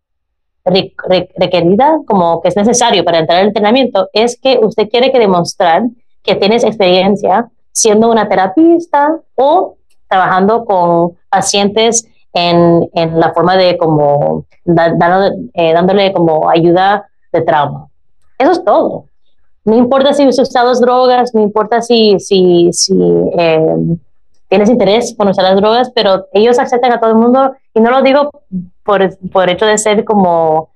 requerida, 0.64 1.98
como 2.06 2.40
que 2.40 2.48
es 2.48 2.56
necesario 2.56 3.04
para 3.04 3.18
entrar 3.18 3.40
al 3.40 3.48
entrenamiento, 3.48 4.08
es 4.12 4.38
que 4.38 4.58
usted 4.60 4.88
quiere 4.88 5.10
que 5.10 5.18
demostrar 5.18 5.82
que 6.22 6.34
tienes 6.34 6.64
experiencia 6.64 7.48
siendo 7.72 8.10
una 8.10 8.28
terapista 8.28 9.18
o 9.34 9.76
trabajando 10.08 10.64
con 10.64 11.16
pacientes 11.30 12.06
en, 12.34 12.88
en 12.94 13.18
la 13.18 13.32
forma 13.32 13.56
de 13.56 13.78
como 13.78 14.44
eh, 14.66 15.72
dándole 15.72 16.12
como 16.12 16.50
ayuda 16.50 17.07
de 17.32 17.42
trauma. 17.42 17.88
Eso 18.38 18.52
es 18.52 18.64
todo. 18.64 19.04
No 19.64 19.76
importa 19.76 20.12
si 20.12 20.26
usas 20.26 20.80
drogas, 20.80 21.34
no 21.34 21.42
importa 21.42 21.82
si, 21.82 22.18
si, 22.20 22.72
si 22.72 22.96
eh, 23.36 23.76
tienes 24.48 24.70
interés 24.70 25.12
por 25.12 25.28
usar 25.28 25.44
las 25.44 25.56
drogas, 25.56 25.90
pero 25.94 26.26
ellos 26.32 26.58
aceptan 26.58 26.92
a 26.92 27.00
todo 27.00 27.10
el 27.10 27.16
mundo 27.16 27.54
y 27.74 27.80
no 27.80 27.90
lo 27.90 28.02
digo 28.02 28.30
por, 28.82 29.18
por 29.30 29.50
hecho 29.50 29.66
de 29.66 29.76
ser 29.76 30.04
como 30.04 30.70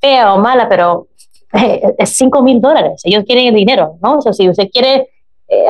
fea 0.00 0.34
o 0.34 0.38
mala, 0.38 0.68
pero 0.68 1.08
eh, 1.52 1.94
es 1.98 2.10
5 2.10 2.42
mil 2.42 2.60
dólares. 2.60 3.02
Ellos 3.04 3.24
quieren 3.24 3.46
el 3.46 3.54
dinero, 3.54 3.96
¿no? 4.00 4.18
O 4.18 4.22
sea, 4.22 4.32
si 4.32 4.48
usted 4.48 4.68
quiere 4.72 5.08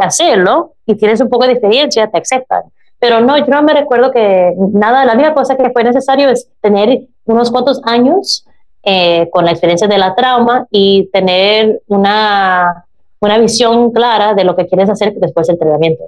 hacerlo 0.01 0.75
y 0.85 0.97
tienes 0.97 1.21
un 1.21 1.29
poco 1.29 1.47
de 1.47 1.53
experiencia, 1.53 2.11
te 2.11 2.19
aceptan. 2.19 2.63
Pero 2.99 3.21
no, 3.21 3.39
yo 3.39 3.47
no 3.47 3.63
me 3.63 3.75
recuerdo 3.75 4.11
que 4.11 4.53
nada, 4.73 5.05
la 5.05 5.15
única 5.15 5.35
cosa 5.35 5.57
que 5.57 5.71
fue 5.71 5.85
necesario 5.85 6.29
es 6.29 6.51
tener 6.61 7.03
unos 7.27 7.51
cuantos 7.51 7.81
años 7.85 8.45
eh, 8.91 9.29
con 9.31 9.45
la 9.45 9.51
experiencia 9.51 9.87
de 9.87 9.99
la 9.99 10.15
trauma 10.15 10.67
y 10.71 11.11
tener 11.13 11.83
una, 11.89 12.87
una 13.21 13.37
visión 13.37 13.93
clara 13.93 14.33
de 14.33 14.45
lo 14.45 14.57
que 14.57 14.67
quieres 14.67 14.89
hacer 14.89 15.13
después 15.17 15.47
del 15.47 15.57
entrenamiento. 15.57 16.05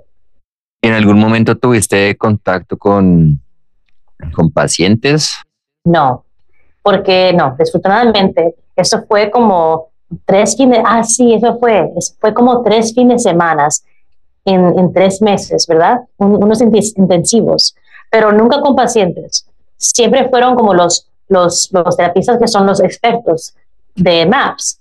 ¿En 0.81 0.95
algún 0.95 1.19
momento 1.19 1.59
tuviste 1.59 2.17
contacto 2.17 2.79
con, 2.79 3.39
con 4.33 4.51
pacientes? 4.51 5.31
No, 5.85 6.25
porque 6.83 7.35
no, 7.35 7.55
desafortunadamente, 7.59 8.55
eso 8.75 9.05
fue 9.07 9.31
como 9.31 9.89
tres 10.25 10.57
fines, 10.57 10.81
ah, 10.87 11.05
sí, 11.05 11.35
eso 11.35 11.59
fue, 11.59 11.87
eso 11.99 12.15
fue 12.19 12.33
como 12.33 12.63
tres 12.63 12.95
fines 12.95 13.25
de 13.25 13.31
semanas 13.31 13.85
en, 14.47 14.91
tres 14.95 15.21
meses, 15.21 15.67
¿verdad? 15.67 16.01
unos 16.17 16.63
intensivos, 16.63 17.77
pero 18.11 18.33
nunca 18.33 18.63
con 18.63 18.75
pacientes. 18.75 19.47
Siempre 19.77 20.31
fueron 20.31 20.57
como 20.57 20.73
los, 20.73 21.10
los, 21.31 21.71
los 21.73 21.97
terapistas 21.97 22.39
que 22.39 22.49
son 22.49 22.67
los 22.67 22.81
expertos 22.81 23.55
de 23.95 24.27
MAPS. 24.27 24.81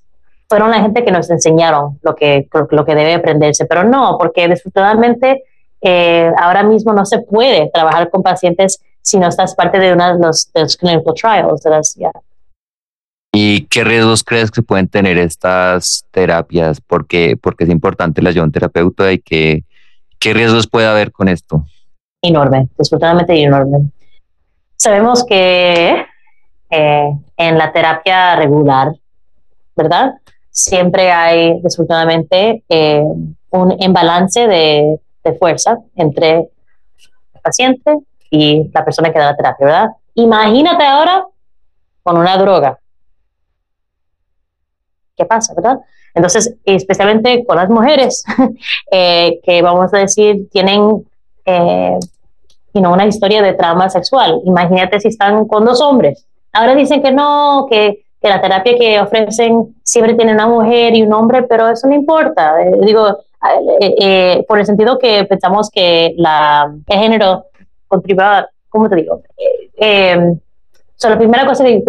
Fueron 0.50 0.72
la 0.72 0.82
gente 0.82 1.06
que 1.06 1.12
nos 1.12 1.30
enseñaron 1.30 2.00
lo 2.02 2.16
que, 2.16 2.50
lo 2.72 2.86
que 2.86 2.96
debe 2.96 3.14
aprenderse, 3.14 3.66
pero 3.66 3.84
no, 3.84 4.18
porque 4.18 4.48
desafortunadamente 4.48 5.44
eh, 5.82 6.32
ahora 6.38 6.64
mismo 6.64 6.92
no 6.92 7.06
se 7.06 7.20
puede 7.20 7.70
trabajar 7.72 8.10
con 8.10 8.24
pacientes 8.24 8.82
si 9.02 9.18
no 9.18 9.28
estás 9.28 9.56
parte 9.56 9.80
de 9.80 9.94
uno 9.94 10.18
de 10.18 10.26
los, 10.26 10.78
clinical 10.78 11.14
trials. 11.14 11.62
De 11.62 11.70
las, 11.70 11.98
¿Y 13.32 13.68
qué 13.68 13.84
riesgos 13.84 14.24
crees 14.24 14.50
que 14.50 14.64
pueden 14.64 14.88
tener 14.88 15.18
estas 15.20 16.06
terapias? 16.12 16.82
Porque, 16.82 17.38
porque 17.40 17.66
es 17.66 17.70
importante 17.70 18.22
la 18.22 18.30
ayuda 18.30 18.42
de 18.42 18.48
un 18.48 18.52
terapeuta 18.52 19.12
y 19.12 19.20
que, 19.20 19.64
qué 20.18 20.34
riesgos 20.34 20.68
puede 20.68 20.88
haber 20.88 21.12
con 21.12 21.28
esto. 21.28 21.64
Enorme, 22.24 22.68
desafortunadamente 22.76 23.40
enorme. 23.40 23.92
Sabemos 24.76 25.24
que 25.26 26.06
eh, 26.70 27.12
en 27.38 27.58
la 27.58 27.72
terapia 27.72 28.36
regular, 28.36 28.94
¿verdad? 29.76 30.14
Siempre 30.50 31.12
hay, 31.12 31.60
desafortunadamente, 31.62 32.64
eh, 32.70 33.04
un 33.52 33.76
imbalance 33.82 34.48
de, 34.48 35.00
de 35.24 35.34
fuerza 35.34 35.78
entre 35.96 36.38
el 36.40 37.42
paciente 37.42 37.98
y 38.30 38.70
la 38.74 38.84
persona 38.86 39.12
que 39.12 39.20
da 39.20 39.32
la 39.32 39.38
terapia, 39.38 39.66
¿verdad? 39.66 39.90
Imagínate 40.16 40.86
ahora 40.86 41.26
con 42.04 42.18
una 42.18 42.38
droga 42.38 42.80
qué 45.20 45.26
pasa, 45.26 45.54
¿verdad? 45.54 45.80
Entonces, 46.16 46.56
especialmente 46.64 47.46
con 47.46 47.58
las 47.58 47.70
mujeres, 47.70 48.24
eh, 48.92 49.40
que 49.44 49.62
vamos 49.62 49.94
a 49.94 50.00
decir, 50.00 50.50
tienen 50.50 51.06
eh, 51.46 52.00
una 52.74 53.06
historia 53.06 53.42
de 53.42 53.54
trauma 53.54 53.90
sexual. 53.90 54.42
Imagínate 54.46 55.00
si 55.00 55.10
están 55.10 55.46
con 55.46 55.66
dos 55.66 55.82
hombres. 55.82 56.26
Ahora 56.54 56.76
dicen 56.76 57.02
que 57.02 57.12
no, 57.12 57.68
que, 57.70 58.06
que 58.22 58.30
la 58.30 58.42
terapia 58.42 58.78
que 58.78 59.00
ofrecen 59.00 59.76
siempre 59.84 60.16
tiene 60.16 60.34
una 60.34 60.48
mujer 60.48 60.96
y 60.96 61.02
un 61.02 61.14
hombre, 61.14 61.44
pero 61.44 61.70
eso 61.70 61.88
no 61.88 61.96
importa. 61.96 62.62
Eh, 62.62 62.72
digo, 62.82 63.20
eh, 63.80 64.44
por 64.48 64.60
el 64.60 64.66
sentido 64.66 64.98
que 64.98 65.26
pensamos 65.26 65.70
que 65.70 66.14
la, 66.18 66.74
el 66.88 67.00
género 67.00 67.46
contribuye, 67.88 68.46
¿cómo 68.70 68.90
te 68.90 68.96
digo? 68.98 69.22
Eh, 69.78 70.34
la 71.02 71.18
primera 71.18 71.46
cosa 71.46 71.64
que, 71.64 71.82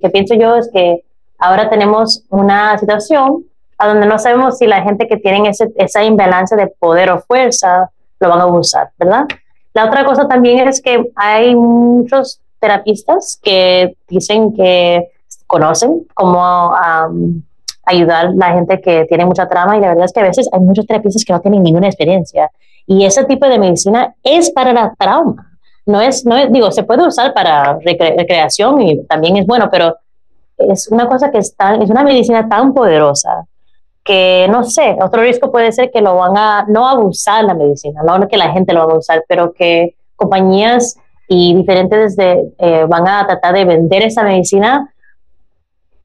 que 0.00 0.10
pienso 0.10 0.34
yo 0.34 0.56
es 0.56 0.70
que 0.72 1.04
ahora 1.38 1.68
tenemos 1.68 2.24
una 2.30 2.78
situación 2.78 3.44
a 3.78 3.88
donde 3.88 4.06
no 4.06 4.18
sabemos 4.18 4.58
si 4.58 4.66
la 4.66 4.82
gente 4.82 5.06
que 5.06 5.16
tiene 5.16 5.48
ese, 5.48 5.68
esa 5.76 6.02
imbalance 6.04 6.56
de 6.56 6.68
poder 6.68 7.10
o 7.10 7.20
fuerza 7.20 7.90
lo 8.20 8.28
van 8.28 8.40
a 8.40 8.46
usar, 8.46 8.90
¿verdad? 8.98 9.26
La 9.74 9.86
otra 9.86 10.04
cosa 10.04 10.28
también 10.28 10.66
es 10.68 10.80
que 10.80 11.10
hay 11.16 11.54
muchos 11.54 12.40
terapistas 12.60 13.38
que 13.42 13.96
dicen 14.08 14.54
que 14.54 15.08
conocen 15.46 16.06
cómo 16.14 16.72
ayudar 17.84 18.26
a 18.26 18.32
la 18.34 18.52
gente 18.52 18.80
que 18.80 19.04
tiene 19.06 19.26
mucha 19.26 19.48
trama 19.48 19.76
y 19.76 19.80
la 19.80 19.88
verdad 19.88 20.06
es 20.06 20.12
que 20.12 20.20
a 20.20 20.24
veces 20.24 20.48
hay 20.52 20.60
muchos 20.60 20.86
terapistas 20.86 21.24
que 21.24 21.32
no 21.32 21.40
tienen 21.40 21.62
ninguna 21.62 21.86
experiencia 21.86 22.50
y 22.86 23.04
ese 23.04 23.24
tipo 23.24 23.46
de 23.46 23.58
medicina 23.58 24.14
es 24.22 24.50
para 24.50 24.72
la 24.72 24.94
trauma. 24.98 25.50
No 25.86 26.00
es, 26.00 26.24
no 26.24 26.36
es, 26.36 26.50
digo, 26.50 26.70
se 26.70 26.82
puede 26.82 27.06
usar 27.06 27.34
para 27.34 27.78
recreación 27.78 28.80
y 28.80 29.04
también 29.04 29.36
es 29.36 29.46
bueno, 29.46 29.68
pero 29.70 29.94
es 30.56 30.88
una 30.88 31.06
cosa 31.06 31.30
que 31.30 31.38
es, 31.38 31.54
es 31.80 31.90
una 31.90 32.02
medicina 32.02 32.48
tan 32.48 32.72
poderosa 32.72 33.44
que 34.02 34.46
no 34.50 34.64
sé, 34.64 34.96
otro 35.00 35.22
riesgo 35.22 35.50
puede 35.50 35.72
ser 35.72 35.90
que 35.90 36.02
lo 36.02 36.16
van 36.16 36.36
a 36.36 36.66
no 36.68 36.86
abusar 36.86 37.42
la 37.44 37.54
medicina, 37.54 38.02
no 38.02 38.28
que 38.28 38.36
la 38.36 38.50
gente 38.50 38.74
lo 38.74 38.86
va 38.86 38.94
a 38.94 38.98
usar, 38.98 39.24
pero 39.26 39.52
que 39.52 39.96
compañías 40.14 40.96
y 41.28 41.54
diferentes 41.54 42.16
de, 42.16 42.52
eh, 42.58 42.84
van 42.88 43.06
a 43.08 43.26
tratar 43.26 43.54
de 43.54 43.64
vender 43.64 44.04
esa 44.04 44.22
medicina 44.22 44.90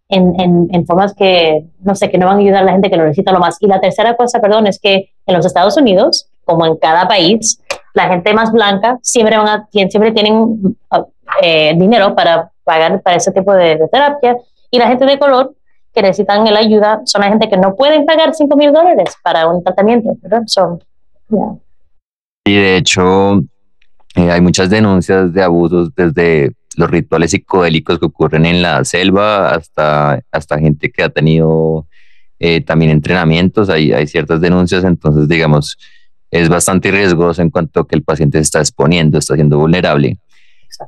en, 0.10 0.68
en, 0.72 0.86
formas 0.88 1.14
que, 1.14 1.66
no 1.82 1.94
sé, 1.94 2.10
que 2.10 2.18
no 2.18 2.26
van 2.26 2.38
a 2.38 2.40
ayudar 2.40 2.64
a 2.64 2.66
la 2.66 2.72
gente 2.72 2.90
que 2.90 2.98
lo 2.98 3.04
necesita 3.04 3.32
lo 3.32 3.40
más. 3.40 3.58
Y 3.60 3.68
la 3.68 3.80
tercera 3.80 4.16
cosa, 4.16 4.40
perdón, 4.40 4.66
es 4.66 4.80
que 4.80 5.12
en 5.28 5.36
los 5.36 5.46
Estados 5.46 5.78
Unidos, 5.78 6.28
como 6.46 6.66
en 6.66 6.78
cada 6.78 7.08
país, 7.08 7.62
la 7.94 8.08
gente 8.08 8.34
más 8.34 8.52
blanca 8.52 8.98
siempre, 9.04 9.38
van 9.38 9.48
a, 9.48 9.68
siempre 9.72 10.12
tienen 10.12 10.78
eh, 11.44 11.74
dinero 11.78 12.16
para 12.16 12.52
pagar 12.64 13.02
para 13.02 13.18
ese 13.18 13.32
tipo 13.32 13.54
de, 13.54 13.88
terapia. 13.92 14.36
Y 14.72 14.80
la 14.80 14.88
gente 14.88 15.06
de 15.06 15.20
color 15.20 15.54
que 15.94 16.02
necesitan 16.02 16.44
la 16.46 16.60
ayuda 16.60 17.02
son 17.06 17.22
la 17.22 17.30
gente 17.30 17.50
que 17.50 17.58
no 17.58 17.76
pueden 17.76 18.06
pagar 18.06 18.34
5 18.34 18.56
mil 18.56 18.72
dólares 18.72 19.16
para 19.24 19.48
un 19.48 19.64
tratamiento. 19.64 20.10
Son, 20.48 20.80
Y 22.46 22.56
de 22.56 22.78
hecho, 22.78 23.42
eh, 24.20 24.32
hay 24.32 24.42
muchas 24.42 24.70
denuncias 24.70 25.34
de 25.34 25.42
abusos 25.42 25.90
desde 25.96 26.52
los 26.76 26.90
rituales 26.90 27.32
psicodélicos 27.32 28.00
que 28.00 28.06
ocurren 28.06 28.46
en 28.46 28.62
la 28.62 28.84
selva 28.84 29.52
hasta, 29.52 30.22
hasta 30.32 30.60
gente 30.60 30.92
que 30.92 31.04
ha 31.04 31.10
tenido 31.10 31.88
eh, 32.40 32.62
también 32.62 32.92
entrenamientos. 32.92 33.70
Hay, 33.70 33.94
hay 33.94 34.08
ciertas 34.08 34.42
denuncias, 34.42 34.84
entonces, 34.84 35.28
digamos, 35.28 35.78
es 36.32 36.50
bastante 36.50 36.92
riesgoso 36.92 37.42
en 37.42 37.50
cuanto 37.50 37.82
a 37.82 37.88
que 37.88 37.96
el 37.96 38.04
paciente 38.04 38.38
se 38.40 38.44
está 38.44 38.60
exponiendo, 38.60 39.18
está 39.18 39.36
siendo 39.36 39.58
vulnerable. 39.58 40.18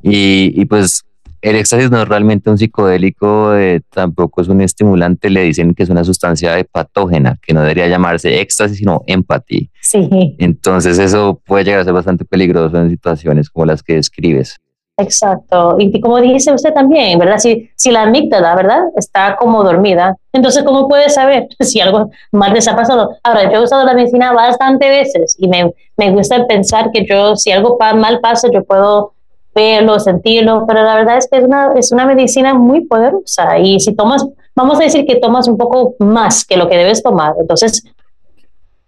Y, 0.02 0.52
y, 0.60 0.64
pues 0.66 1.04
el 1.42 1.56
éxtasis 1.56 1.90
no 1.90 2.00
es 2.00 2.08
realmente 2.08 2.48
un 2.48 2.56
psicodélico, 2.56 3.54
eh, 3.56 3.80
tampoco 3.90 4.40
es 4.40 4.48
un 4.48 4.60
estimulante, 4.60 5.28
le 5.28 5.42
dicen 5.42 5.74
que 5.74 5.82
es 5.82 5.90
una 5.90 6.04
sustancia 6.04 6.64
patógena, 6.70 7.36
que 7.42 7.52
no 7.52 7.62
debería 7.62 7.88
llamarse 7.88 8.40
éxtasis, 8.40 8.78
sino 8.78 9.02
empatía. 9.06 9.68
Sí. 9.80 10.08
Entonces 10.38 10.98
eso 10.98 11.40
puede 11.44 11.64
llegar 11.64 11.80
a 11.80 11.84
ser 11.84 11.92
bastante 11.92 12.24
peligroso 12.24 12.76
en 12.78 12.90
situaciones 12.90 13.50
como 13.50 13.66
las 13.66 13.82
que 13.82 13.94
describes. 13.94 14.56
Exacto. 14.98 15.76
Y 15.78 16.00
como 16.00 16.20
dice 16.20 16.52
usted 16.52 16.72
también, 16.72 17.18
¿verdad? 17.18 17.38
Si, 17.38 17.70
si 17.74 17.90
la 17.90 18.02
amígdala, 18.02 18.54
¿verdad? 18.54 18.82
Está 18.96 19.36
como 19.36 19.64
dormida, 19.64 20.16
entonces, 20.32 20.62
¿cómo 20.62 20.88
puede 20.88 21.08
saber 21.10 21.48
si 21.60 21.80
algo 21.80 22.10
mal 22.30 22.52
les 22.52 22.68
ha 22.68 22.76
pasado? 22.76 23.16
Ahora, 23.22 23.50
yo 23.50 23.58
he 23.58 23.62
usado 23.62 23.84
la 23.84 23.94
medicina 23.94 24.32
bastante 24.32 24.88
veces 24.88 25.36
y 25.38 25.48
me, 25.48 25.72
me 25.96 26.10
gusta 26.10 26.46
pensar 26.46 26.90
que 26.92 27.04
yo, 27.04 27.36
si 27.36 27.50
algo 27.50 27.76
mal 27.96 28.20
pasa, 28.20 28.48
yo 28.52 28.64
puedo 28.64 29.14
verlo, 29.54 30.00
sentirlo, 30.00 30.64
pero 30.66 30.82
la 30.82 30.94
verdad 30.94 31.18
es 31.18 31.28
que 31.30 31.38
es 31.38 31.44
una, 31.44 31.72
es 31.76 31.92
una 31.92 32.06
medicina 32.06 32.54
muy 32.54 32.86
poderosa 32.86 33.58
y 33.58 33.80
si 33.80 33.94
tomas, 33.94 34.24
vamos 34.54 34.80
a 34.80 34.84
decir 34.84 35.04
que 35.06 35.16
tomas 35.16 35.48
un 35.48 35.56
poco 35.56 35.94
más 35.98 36.44
que 36.44 36.56
lo 36.56 36.68
que 36.68 36.76
debes 36.76 37.02
tomar, 37.02 37.34
entonces 37.38 37.84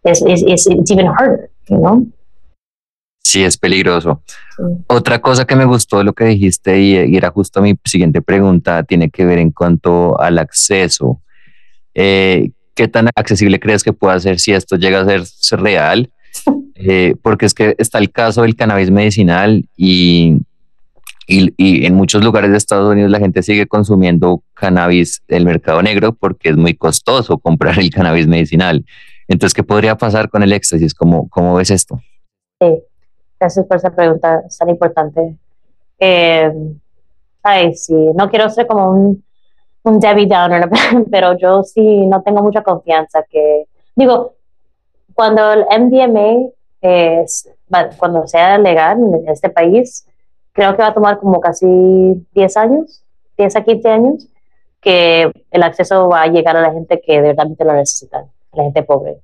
es, 0.05 0.23
even 0.91 1.09
harder, 1.09 1.51
¿no? 1.69 2.07
Sí, 3.23 3.43
es 3.43 3.57
peligroso. 3.57 4.23
Otra 4.87 5.21
cosa 5.21 5.45
que 5.45 5.57
me 5.57 5.65
gustó 5.65 5.99
de 5.99 6.05
lo 6.05 6.13
que 6.13 6.25
dijiste 6.25 6.81
y, 6.81 7.17
era 7.17 7.31
justo 7.31 7.63
mi 7.63 7.75
siguiente 7.85 8.23
pregunta, 8.23 8.85
tiene 8.85 9.11
que 9.11 9.25
ver 9.25 9.39
en 9.39 9.51
cuanto 9.51 10.21
al 10.21 10.39
acceso. 10.39 11.21
Eh, 11.95 12.51
¿Qué 12.75 12.87
tan 12.87 13.09
accesible 13.15 13.59
crees 13.59 13.83
que 13.83 13.93
pueda 13.93 14.19
ser 14.21 14.39
si 14.39 14.53
esto 14.53 14.77
llega 14.77 15.01
a 15.01 15.25
ser, 15.25 15.61
real? 15.61 16.11
Eh, 16.77 17.15
porque 17.23 17.47
es 17.47 17.55
que 17.55 17.77
está 17.79 17.99
el 17.99 18.11
caso 18.11 18.43
del 18.43 18.57
cannabis 18.57 18.91
medicinal 18.91 19.65
y, 19.77 20.39
y, 21.27 21.87
en 21.87 21.95
muchos 21.95 22.23
lugares 22.23 22.51
de 22.51 22.57
Estados 22.57 22.91
Unidos 22.91 23.11
la 23.11 23.19
gente 23.19 23.43
sigue 23.43 23.67
consumiendo 23.67 24.43
cannabis 24.55 25.23
del 25.29 25.45
mercado 25.45 25.83
negro 25.83 26.13
porque 26.13 26.51
es 26.51 26.57
muy 26.57 26.75
costoso 26.75 27.39
comprar 27.39 27.79
el 27.79 27.91
cannabis 27.91 28.27
medicinal. 28.27 28.85
Entonces, 29.27 29.55
¿qué 29.55 29.63
podría 29.63 29.97
pasar 29.97 30.29
con 30.29 30.43
el 30.43 30.53
éxtasis? 30.53 30.95
¿Cómo, 30.95 31.29
cómo 31.29 31.55
ves 31.55 31.71
esto? 31.71 31.99
Sí, 32.61 32.83
gracias 33.41 33.67
por 33.67 33.77
esa 33.79 33.95
pregunta, 33.95 34.43
es 34.47 34.59
tan 34.59 34.69
importante. 34.69 35.37
Eh, 35.99 36.53
ay, 37.43 37.75
sí, 37.75 37.95
no 38.15 38.29
quiero 38.29 38.51
ser 38.51 38.67
como 38.67 38.91
un, 38.91 39.25
un 39.85 40.01
Debbie 40.01 40.27
Downer, 40.27 40.69
pero 41.11 41.39
yo 41.39 41.63
sí 41.63 42.07
no 42.07 42.23
tengo 42.23 42.43
mucha 42.43 42.63
confianza 42.63 43.25
que, 43.31 43.65
digo, 43.95 44.35
cuando 45.15 45.53
el 45.53 45.65
MDMA, 45.81 46.51
es, 46.81 47.49
cuando 47.97 48.27
sea 48.27 48.59
legal 48.59 48.99
en 48.99 49.29
este 49.29 49.49
país, 49.49 50.07
creo 50.55 50.75
que 50.77 50.83
va 50.83 50.89
a 50.89 50.95
tomar 50.95 51.19
como 51.19 51.41
casi 51.41 51.67
10 52.33 52.57
años, 52.57 53.03
10 53.37 53.57
a 53.57 53.65
15 53.65 53.89
años, 53.91 54.29
que 54.81 55.31
el 55.51 55.63
acceso 55.63 56.09
va 56.09 56.23
a 56.23 56.27
llegar 56.29 56.57
a 56.57 56.63
la 56.63 56.73
gente 56.73 57.03
que 57.05 57.21
de 57.21 57.35
verdad 57.35 57.47
lo 57.59 57.73
necesita, 57.73 58.19
a 58.19 58.57
la 58.57 58.63
gente 58.63 58.83
pobre. 58.83 59.19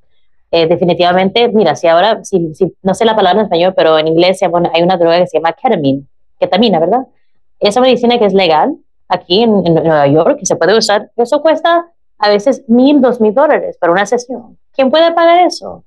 Eh, 0.51 0.67
definitivamente, 0.67 1.49
mira, 1.49 1.77
si 1.77 1.87
ahora, 1.87 2.25
si, 2.25 2.53
no 2.83 2.95
sé 2.95 3.05
la 3.05 3.15
palabra 3.15 3.41
en 3.41 3.45
español, 3.45 3.73
pero 3.77 3.97
en 3.99 4.09
inglés 4.09 4.41
hay 4.43 4.83
una 4.83 4.97
droga 4.97 5.21
que 5.21 5.29
se 5.29 5.39
llama 5.39 5.53
ketamine, 5.53 6.03
ketamina, 6.41 6.81
¿verdad? 6.81 7.07
Esa 7.61 7.81
medicina 7.81 8.19
que 8.19 8.25
es 8.25 8.35
legal 8.35 8.75
aquí 9.09 9.43
en, 9.43 9.63
Nueva 9.63 10.09
York, 10.09 10.39
que 10.41 10.47
se 10.47 10.57
puede 10.57 10.77
usar, 10.77 11.11
eso 11.17 11.41
cuesta 11.41 11.87
a 12.19 12.29
veces 12.29 12.65
mil, 12.67 13.01
dos 13.01 13.21
mil 13.21 13.33
dólares 13.33 13.77
para 13.79 13.93
una 13.93 14.05
sesión. 14.05 14.59
¿Quién 14.73 14.91
puede 14.91 15.13
pagar 15.13 15.47
eso? 15.47 15.85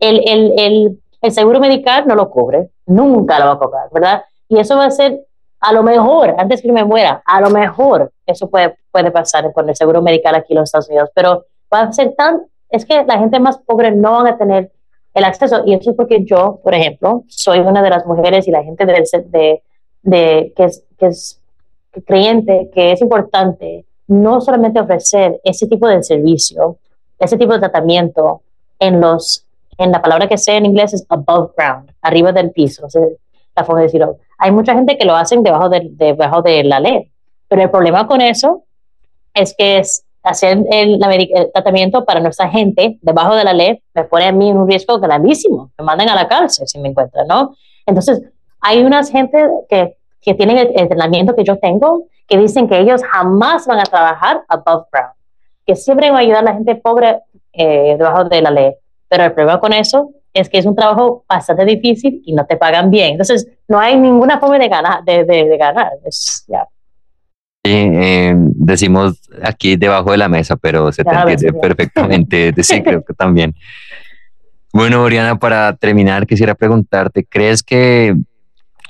El, 0.00 0.20
el, 0.28 0.52
el, 0.58 1.00
el 1.22 1.30
seguro 1.30 1.60
medical 1.60 2.08
no 2.08 2.16
lo 2.16 2.30
cubre, 2.30 2.70
nunca 2.86 3.38
lo 3.38 3.46
va 3.46 3.52
a 3.52 3.58
cobrar, 3.58 3.88
¿verdad? 3.92 4.22
Y 4.50 4.58
eso 4.58 4.76
va 4.76 4.86
a 4.86 4.90
ser, 4.90 5.20
a 5.60 5.72
lo 5.72 5.82
mejor, 5.82 6.34
antes 6.36 6.60
que 6.60 6.72
me 6.72 6.84
muera, 6.84 7.22
a 7.24 7.40
lo 7.40 7.48
mejor 7.50 8.12
eso 8.26 8.50
puede, 8.50 8.76
puede 8.90 9.10
pasar 9.10 9.50
con 9.52 9.68
el 9.68 9.76
seguro 9.76 10.02
medical 10.02 10.34
aquí 10.34 10.52
en 10.52 10.58
los 10.58 10.68
Estados 10.68 10.88
Unidos, 10.88 11.08
pero 11.14 11.46
va 11.72 11.82
a 11.82 11.92
ser 11.92 12.14
tan, 12.16 12.42
es 12.68 12.84
que 12.84 13.04
la 13.04 13.18
gente 13.18 13.40
más 13.40 13.58
pobre 13.58 13.92
no 13.92 14.12
van 14.12 14.26
a 14.26 14.36
tener 14.36 14.72
el 15.14 15.24
acceso. 15.24 15.62
Y 15.64 15.74
eso 15.74 15.90
es 15.90 15.96
porque 15.96 16.24
yo, 16.24 16.60
por 16.62 16.74
ejemplo, 16.74 17.22
soy 17.28 17.60
una 17.60 17.80
de 17.80 17.90
las 17.90 18.04
mujeres 18.04 18.46
y 18.48 18.50
la 18.50 18.64
gente 18.64 18.84
de, 18.84 19.04
de, 19.28 19.62
de 20.02 20.52
que, 20.56 20.64
es, 20.64 20.84
que 20.98 21.06
es 21.06 21.40
creyente 22.04 22.70
que 22.74 22.92
es 22.92 23.00
importante 23.00 23.84
no 24.08 24.40
solamente 24.40 24.80
ofrecer 24.80 25.40
ese 25.44 25.68
tipo 25.68 25.86
de 25.86 26.02
servicio, 26.02 26.78
ese 27.18 27.36
tipo 27.36 27.52
de 27.52 27.60
tratamiento 27.60 28.42
en 28.80 29.00
los, 29.00 29.46
en 29.78 29.92
la 29.92 30.02
palabra 30.02 30.28
que 30.28 30.36
sé 30.36 30.56
en 30.56 30.66
inglés 30.66 30.94
es 30.94 31.06
above 31.08 31.52
ground, 31.56 31.92
arriba 32.02 32.32
del 32.32 32.50
piso, 32.50 32.88
la 33.54 33.64
forma 33.64 33.80
de 33.80 33.86
decirlo. 33.86 34.18
Hay 34.40 34.50
mucha 34.50 34.74
gente 34.74 34.96
que 34.96 35.04
lo 35.04 35.14
hacen 35.14 35.42
debajo 35.42 35.68
de, 35.68 35.88
debajo 35.92 36.42
de 36.42 36.64
la 36.64 36.80
ley, 36.80 37.10
pero 37.46 37.62
el 37.62 37.70
problema 37.70 38.06
con 38.06 38.20
eso 38.20 38.64
es 39.34 39.54
que 39.56 39.78
es 39.78 40.04
hacer 40.22 40.64
el, 40.70 40.98
tratamiento 41.52 42.04
para 42.04 42.20
nuestra 42.20 42.48
gente 42.48 42.98
debajo 43.00 43.34
de 43.34 43.44
la 43.44 43.52
ley 43.52 43.82
me 43.94 44.04
pone 44.04 44.26
a 44.26 44.32
mí 44.32 44.50
en 44.50 44.58
un 44.58 44.68
riesgo 44.68 44.98
gravísimo, 44.98 45.70
me 45.78 45.84
mandan 45.84 46.08
a 46.08 46.14
la 46.14 46.26
cárcel 46.26 46.66
si 46.66 46.78
me 46.78 46.88
encuentran, 46.88 47.26
¿no? 47.26 47.54
Entonces, 47.86 48.22
hay 48.60 48.82
unas 48.82 49.10
gente 49.10 49.46
que, 49.68 49.96
que 50.20 50.34
tienen 50.34 50.58
el 50.58 50.72
entrenamiento 50.74 51.34
que 51.34 51.44
yo 51.44 51.58
tengo 51.58 52.06
que 52.26 52.38
dicen 52.38 52.68
que 52.68 52.78
ellos 52.78 53.02
jamás 53.02 53.66
van 53.66 53.80
a 53.80 53.84
trabajar 53.84 54.44
above 54.48 54.86
ground, 54.92 55.14
que 55.66 55.74
siempre 55.74 56.10
van 56.10 56.18
a 56.18 56.20
ayudar 56.20 56.38
a 56.38 56.42
la 56.42 56.54
gente 56.54 56.76
pobre 56.76 57.20
eh, 57.52 57.96
debajo 57.98 58.24
de 58.24 58.40
la 58.40 58.50
ley. 58.50 58.74
Pero 59.08 59.24
el 59.24 59.32
problema 59.32 59.58
con 59.58 59.72
eso 59.72 60.10
es 60.32 60.48
que 60.48 60.58
es 60.58 60.66
un 60.66 60.76
trabajo 60.76 61.24
bastante 61.28 61.64
difícil 61.64 62.22
y 62.24 62.32
no 62.32 62.46
te 62.46 62.56
pagan 62.56 62.90
bien. 62.90 63.12
Entonces, 63.12 63.48
no 63.68 63.78
hay 63.78 63.98
ninguna 63.98 64.38
forma 64.38 64.58
de 64.58 64.68
ganar. 64.68 65.04
De, 65.04 65.24
de, 65.24 65.56
ganar. 65.56 65.90
Eh, 67.64 68.34
decimos 68.36 69.20
aquí 69.42 69.76
debajo 69.76 70.12
de 70.12 70.18
la 70.18 70.28
mesa, 70.28 70.56
pero 70.56 70.92
se 70.92 71.04
te 71.04 71.10
entiende 71.14 71.52
perfectamente. 71.52 72.54
sí, 72.62 72.82
creo 72.82 73.04
que 73.04 73.14
también. 73.14 73.54
Bueno, 74.72 75.02
Oriana, 75.02 75.38
para 75.38 75.74
terminar, 75.74 76.26
quisiera 76.26 76.54
preguntarte, 76.54 77.24
¿crees 77.24 77.62
que 77.62 78.14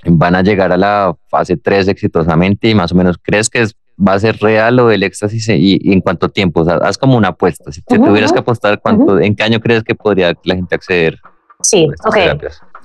van 0.04 0.34
a 0.34 0.42
llegar 0.42 0.72
a 0.72 0.76
la 0.76 1.14
fase 1.28 1.56
3 1.56 1.88
exitosamente 1.88 2.68
y 2.68 2.74
más 2.74 2.92
o 2.92 2.94
menos 2.94 3.18
crees 3.22 3.48
que 3.48 3.66
va 3.96 4.14
a 4.14 4.18
ser 4.18 4.36
real 4.38 4.76
lo 4.76 4.88
del 4.88 5.02
éxtasis 5.02 5.48
y, 5.48 5.92
en 5.92 6.00
cuánto 6.00 6.28
tiempo? 6.28 6.64
haz 6.82 6.98
como 6.98 7.16
una 7.16 7.28
apuesta. 7.28 7.72
Si 7.72 7.82
te 7.82 7.98
tuvieras 7.98 8.32
que 8.32 8.38
apostar, 8.38 8.80
¿cuánto, 8.80 9.18
¿en 9.18 9.34
qué 9.34 9.42
año 9.42 9.60
crees 9.60 9.82
que 9.82 9.94
podría 9.94 10.34
la 10.44 10.54
gente 10.54 10.74
acceder? 10.74 11.18
Sí, 11.62 11.88
ok. 12.04 12.16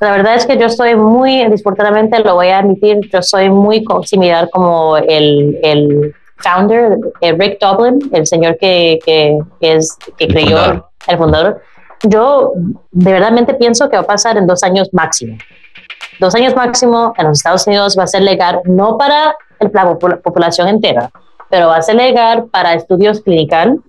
La 0.01 0.11
verdad 0.11 0.35
es 0.35 0.45
que 0.45 0.57
yo 0.57 0.65
estoy 0.65 0.95
muy, 0.95 1.47
disfortunadamente 1.49 2.19
lo 2.19 2.35
voy 2.35 2.49
a 2.49 2.59
admitir, 2.59 2.99
yo 3.11 3.21
soy 3.21 3.49
muy 3.49 3.85
similar 4.03 4.49
como 4.49 4.97
el, 4.97 5.57
el 5.63 6.13
founder, 6.38 6.97
eh, 7.21 7.33
Rick 7.33 7.59
Doblin, 7.61 7.99
el 8.11 8.27
señor 8.27 8.57
que, 8.57 8.99
que, 9.05 9.39
es, 9.61 9.97
que 10.17 10.27
creyó, 10.27 10.85
el 11.07 11.17
fundador. 11.17 11.61
Yo 12.03 12.51
de 12.91 13.11
verdad 13.13 13.31
pienso 13.57 13.89
que 13.89 13.95
va 13.95 14.03
a 14.03 14.07
pasar 14.07 14.38
en 14.38 14.47
dos 14.47 14.63
años 14.63 14.89
máximo. 14.91 15.38
Dos 16.19 16.35
años 16.35 16.55
máximo 16.55 17.13
en 17.17 17.27
los 17.27 17.39
Estados 17.39 17.65
Unidos 17.67 17.95
va 17.97 18.03
a 18.03 18.07
ser 18.07 18.21
legal, 18.21 18.61
no 18.65 18.97
para 18.97 19.35
la 19.59 19.97
población 19.97 20.67
entera, 20.67 21.09
pero 21.49 21.67
va 21.67 21.77
a 21.77 21.81
ser 21.81 21.95
legal 21.95 22.45
para 22.51 22.73
estudios 22.73 23.21
clínicos 23.21 23.79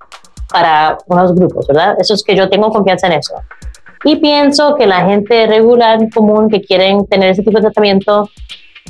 para 0.50 0.98
unos 1.06 1.34
grupos, 1.34 1.66
¿verdad? 1.66 1.96
Eso 1.98 2.14
es 2.14 2.22
que 2.22 2.36
yo 2.36 2.48
tengo 2.48 2.70
confianza 2.70 3.08
en 3.08 3.14
eso. 3.14 3.34
Y 4.06 4.16
pienso 4.16 4.76
que 4.76 4.86
la 4.86 5.04
gente 5.04 5.48
regular, 5.48 5.98
común, 6.14 6.48
que 6.48 6.60
quieren 6.62 7.06
tener 7.06 7.30
ese 7.30 7.42
tipo 7.42 7.58
de 7.58 7.62
tratamiento 7.62 8.30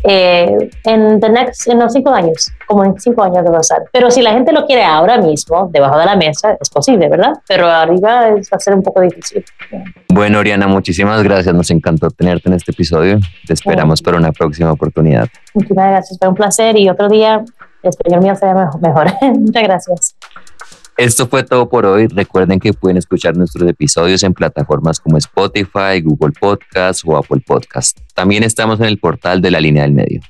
eh, 0.05 0.69
en, 0.85 1.21
the 1.21 1.29
next, 1.31 1.67
en 1.69 1.79
los 1.79 1.95
cinco 1.95 2.11
años, 2.11 2.53
como 2.67 2.85
en 2.85 3.01
cinco 3.01 3.23
años 3.23 3.43
de 3.43 3.51
pasar. 3.51 3.79
Pero 3.93 4.11
si 4.11 4.21
la 4.21 4.33
gente 4.33 4.53
lo 4.53 4.67
quiere 4.67 4.85
ahora 4.85 5.17
mismo, 5.17 5.71
debajo 5.73 5.99
de 5.99 6.05
la 6.05 6.17
mesa, 6.17 6.59
es 6.61 6.69
posible, 6.69 7.09
¿verdad? 7.09 7.33
Pero 7.49 7.67
arriba 7.67 8.29
es, 8.29 8.51
va 8.53 8.59
a 8.59 8.61
ser 8.61 8.75
un 8.75 8.83
poco 8.83 9.01
difícil. 9.01 9.43
Bueno, 10.11 10.39
Oriana, 10.39 10.67
muchísimas 10.67 11.23
gracias. 11.23 11.55
Nos 11.55 11.71
encantó 11.71 12.11
tenerte 12.11 12.51
en 12.51 12.55
este 12.55 12.73
episodio. 12.73 13.19
Te 13.47 13.55
esperamos 13.55 14.03
para 14.03 14.19
una 14.19 14.33
próxima 14.33 14.71
oportunidad. 14.71 15.29
Muchísimas 15.55 15.89
gracias. 15.93 16.19
Fue 16.19 16.29
un 16.29 16.35
placer 16.35 16.77
y 16.77 16.91
otro 16.91 17.09
día 17.09 17.43
el 17.83 17.89
español 17.89 18.23
mío 18.23 18.35
será 18.37 18.71
mejor. 18.83 19.07
Muchas 19.39 19.63
gracias. 19.63 20.16
Esto 20.97 21.27
fue 21.27 21.43
todo 21.45 21.69
por 21.69 21.85
hoy. 21.85 22.07
Recuerden 22.07 22.59
que 22.59 22.73
pueden 22.73 22.97
escuchar 22.97 23.37
nuestros 23.37 23.69
episodios 23.69 24.23
en 24.23 24.33
plataformas 24.33 24.99
como 24.99 25.19
Spotify, 25.19 26.01
Google 26.03 26.33
Podcast 26.33 27.03
o 27.05 27.19
Apple 27.19 27.43
Podcast. 27.47 27.99
También 28.15 28.43
estamos 28.43 28.81
en 28.81 28.87
el 28.87 28.99
portal 28.99 29.43
de 29.43 29.51
la 29.51 29.61
línea 29.61 29.83
del 29.83 29.93
medio. 29.93 30.23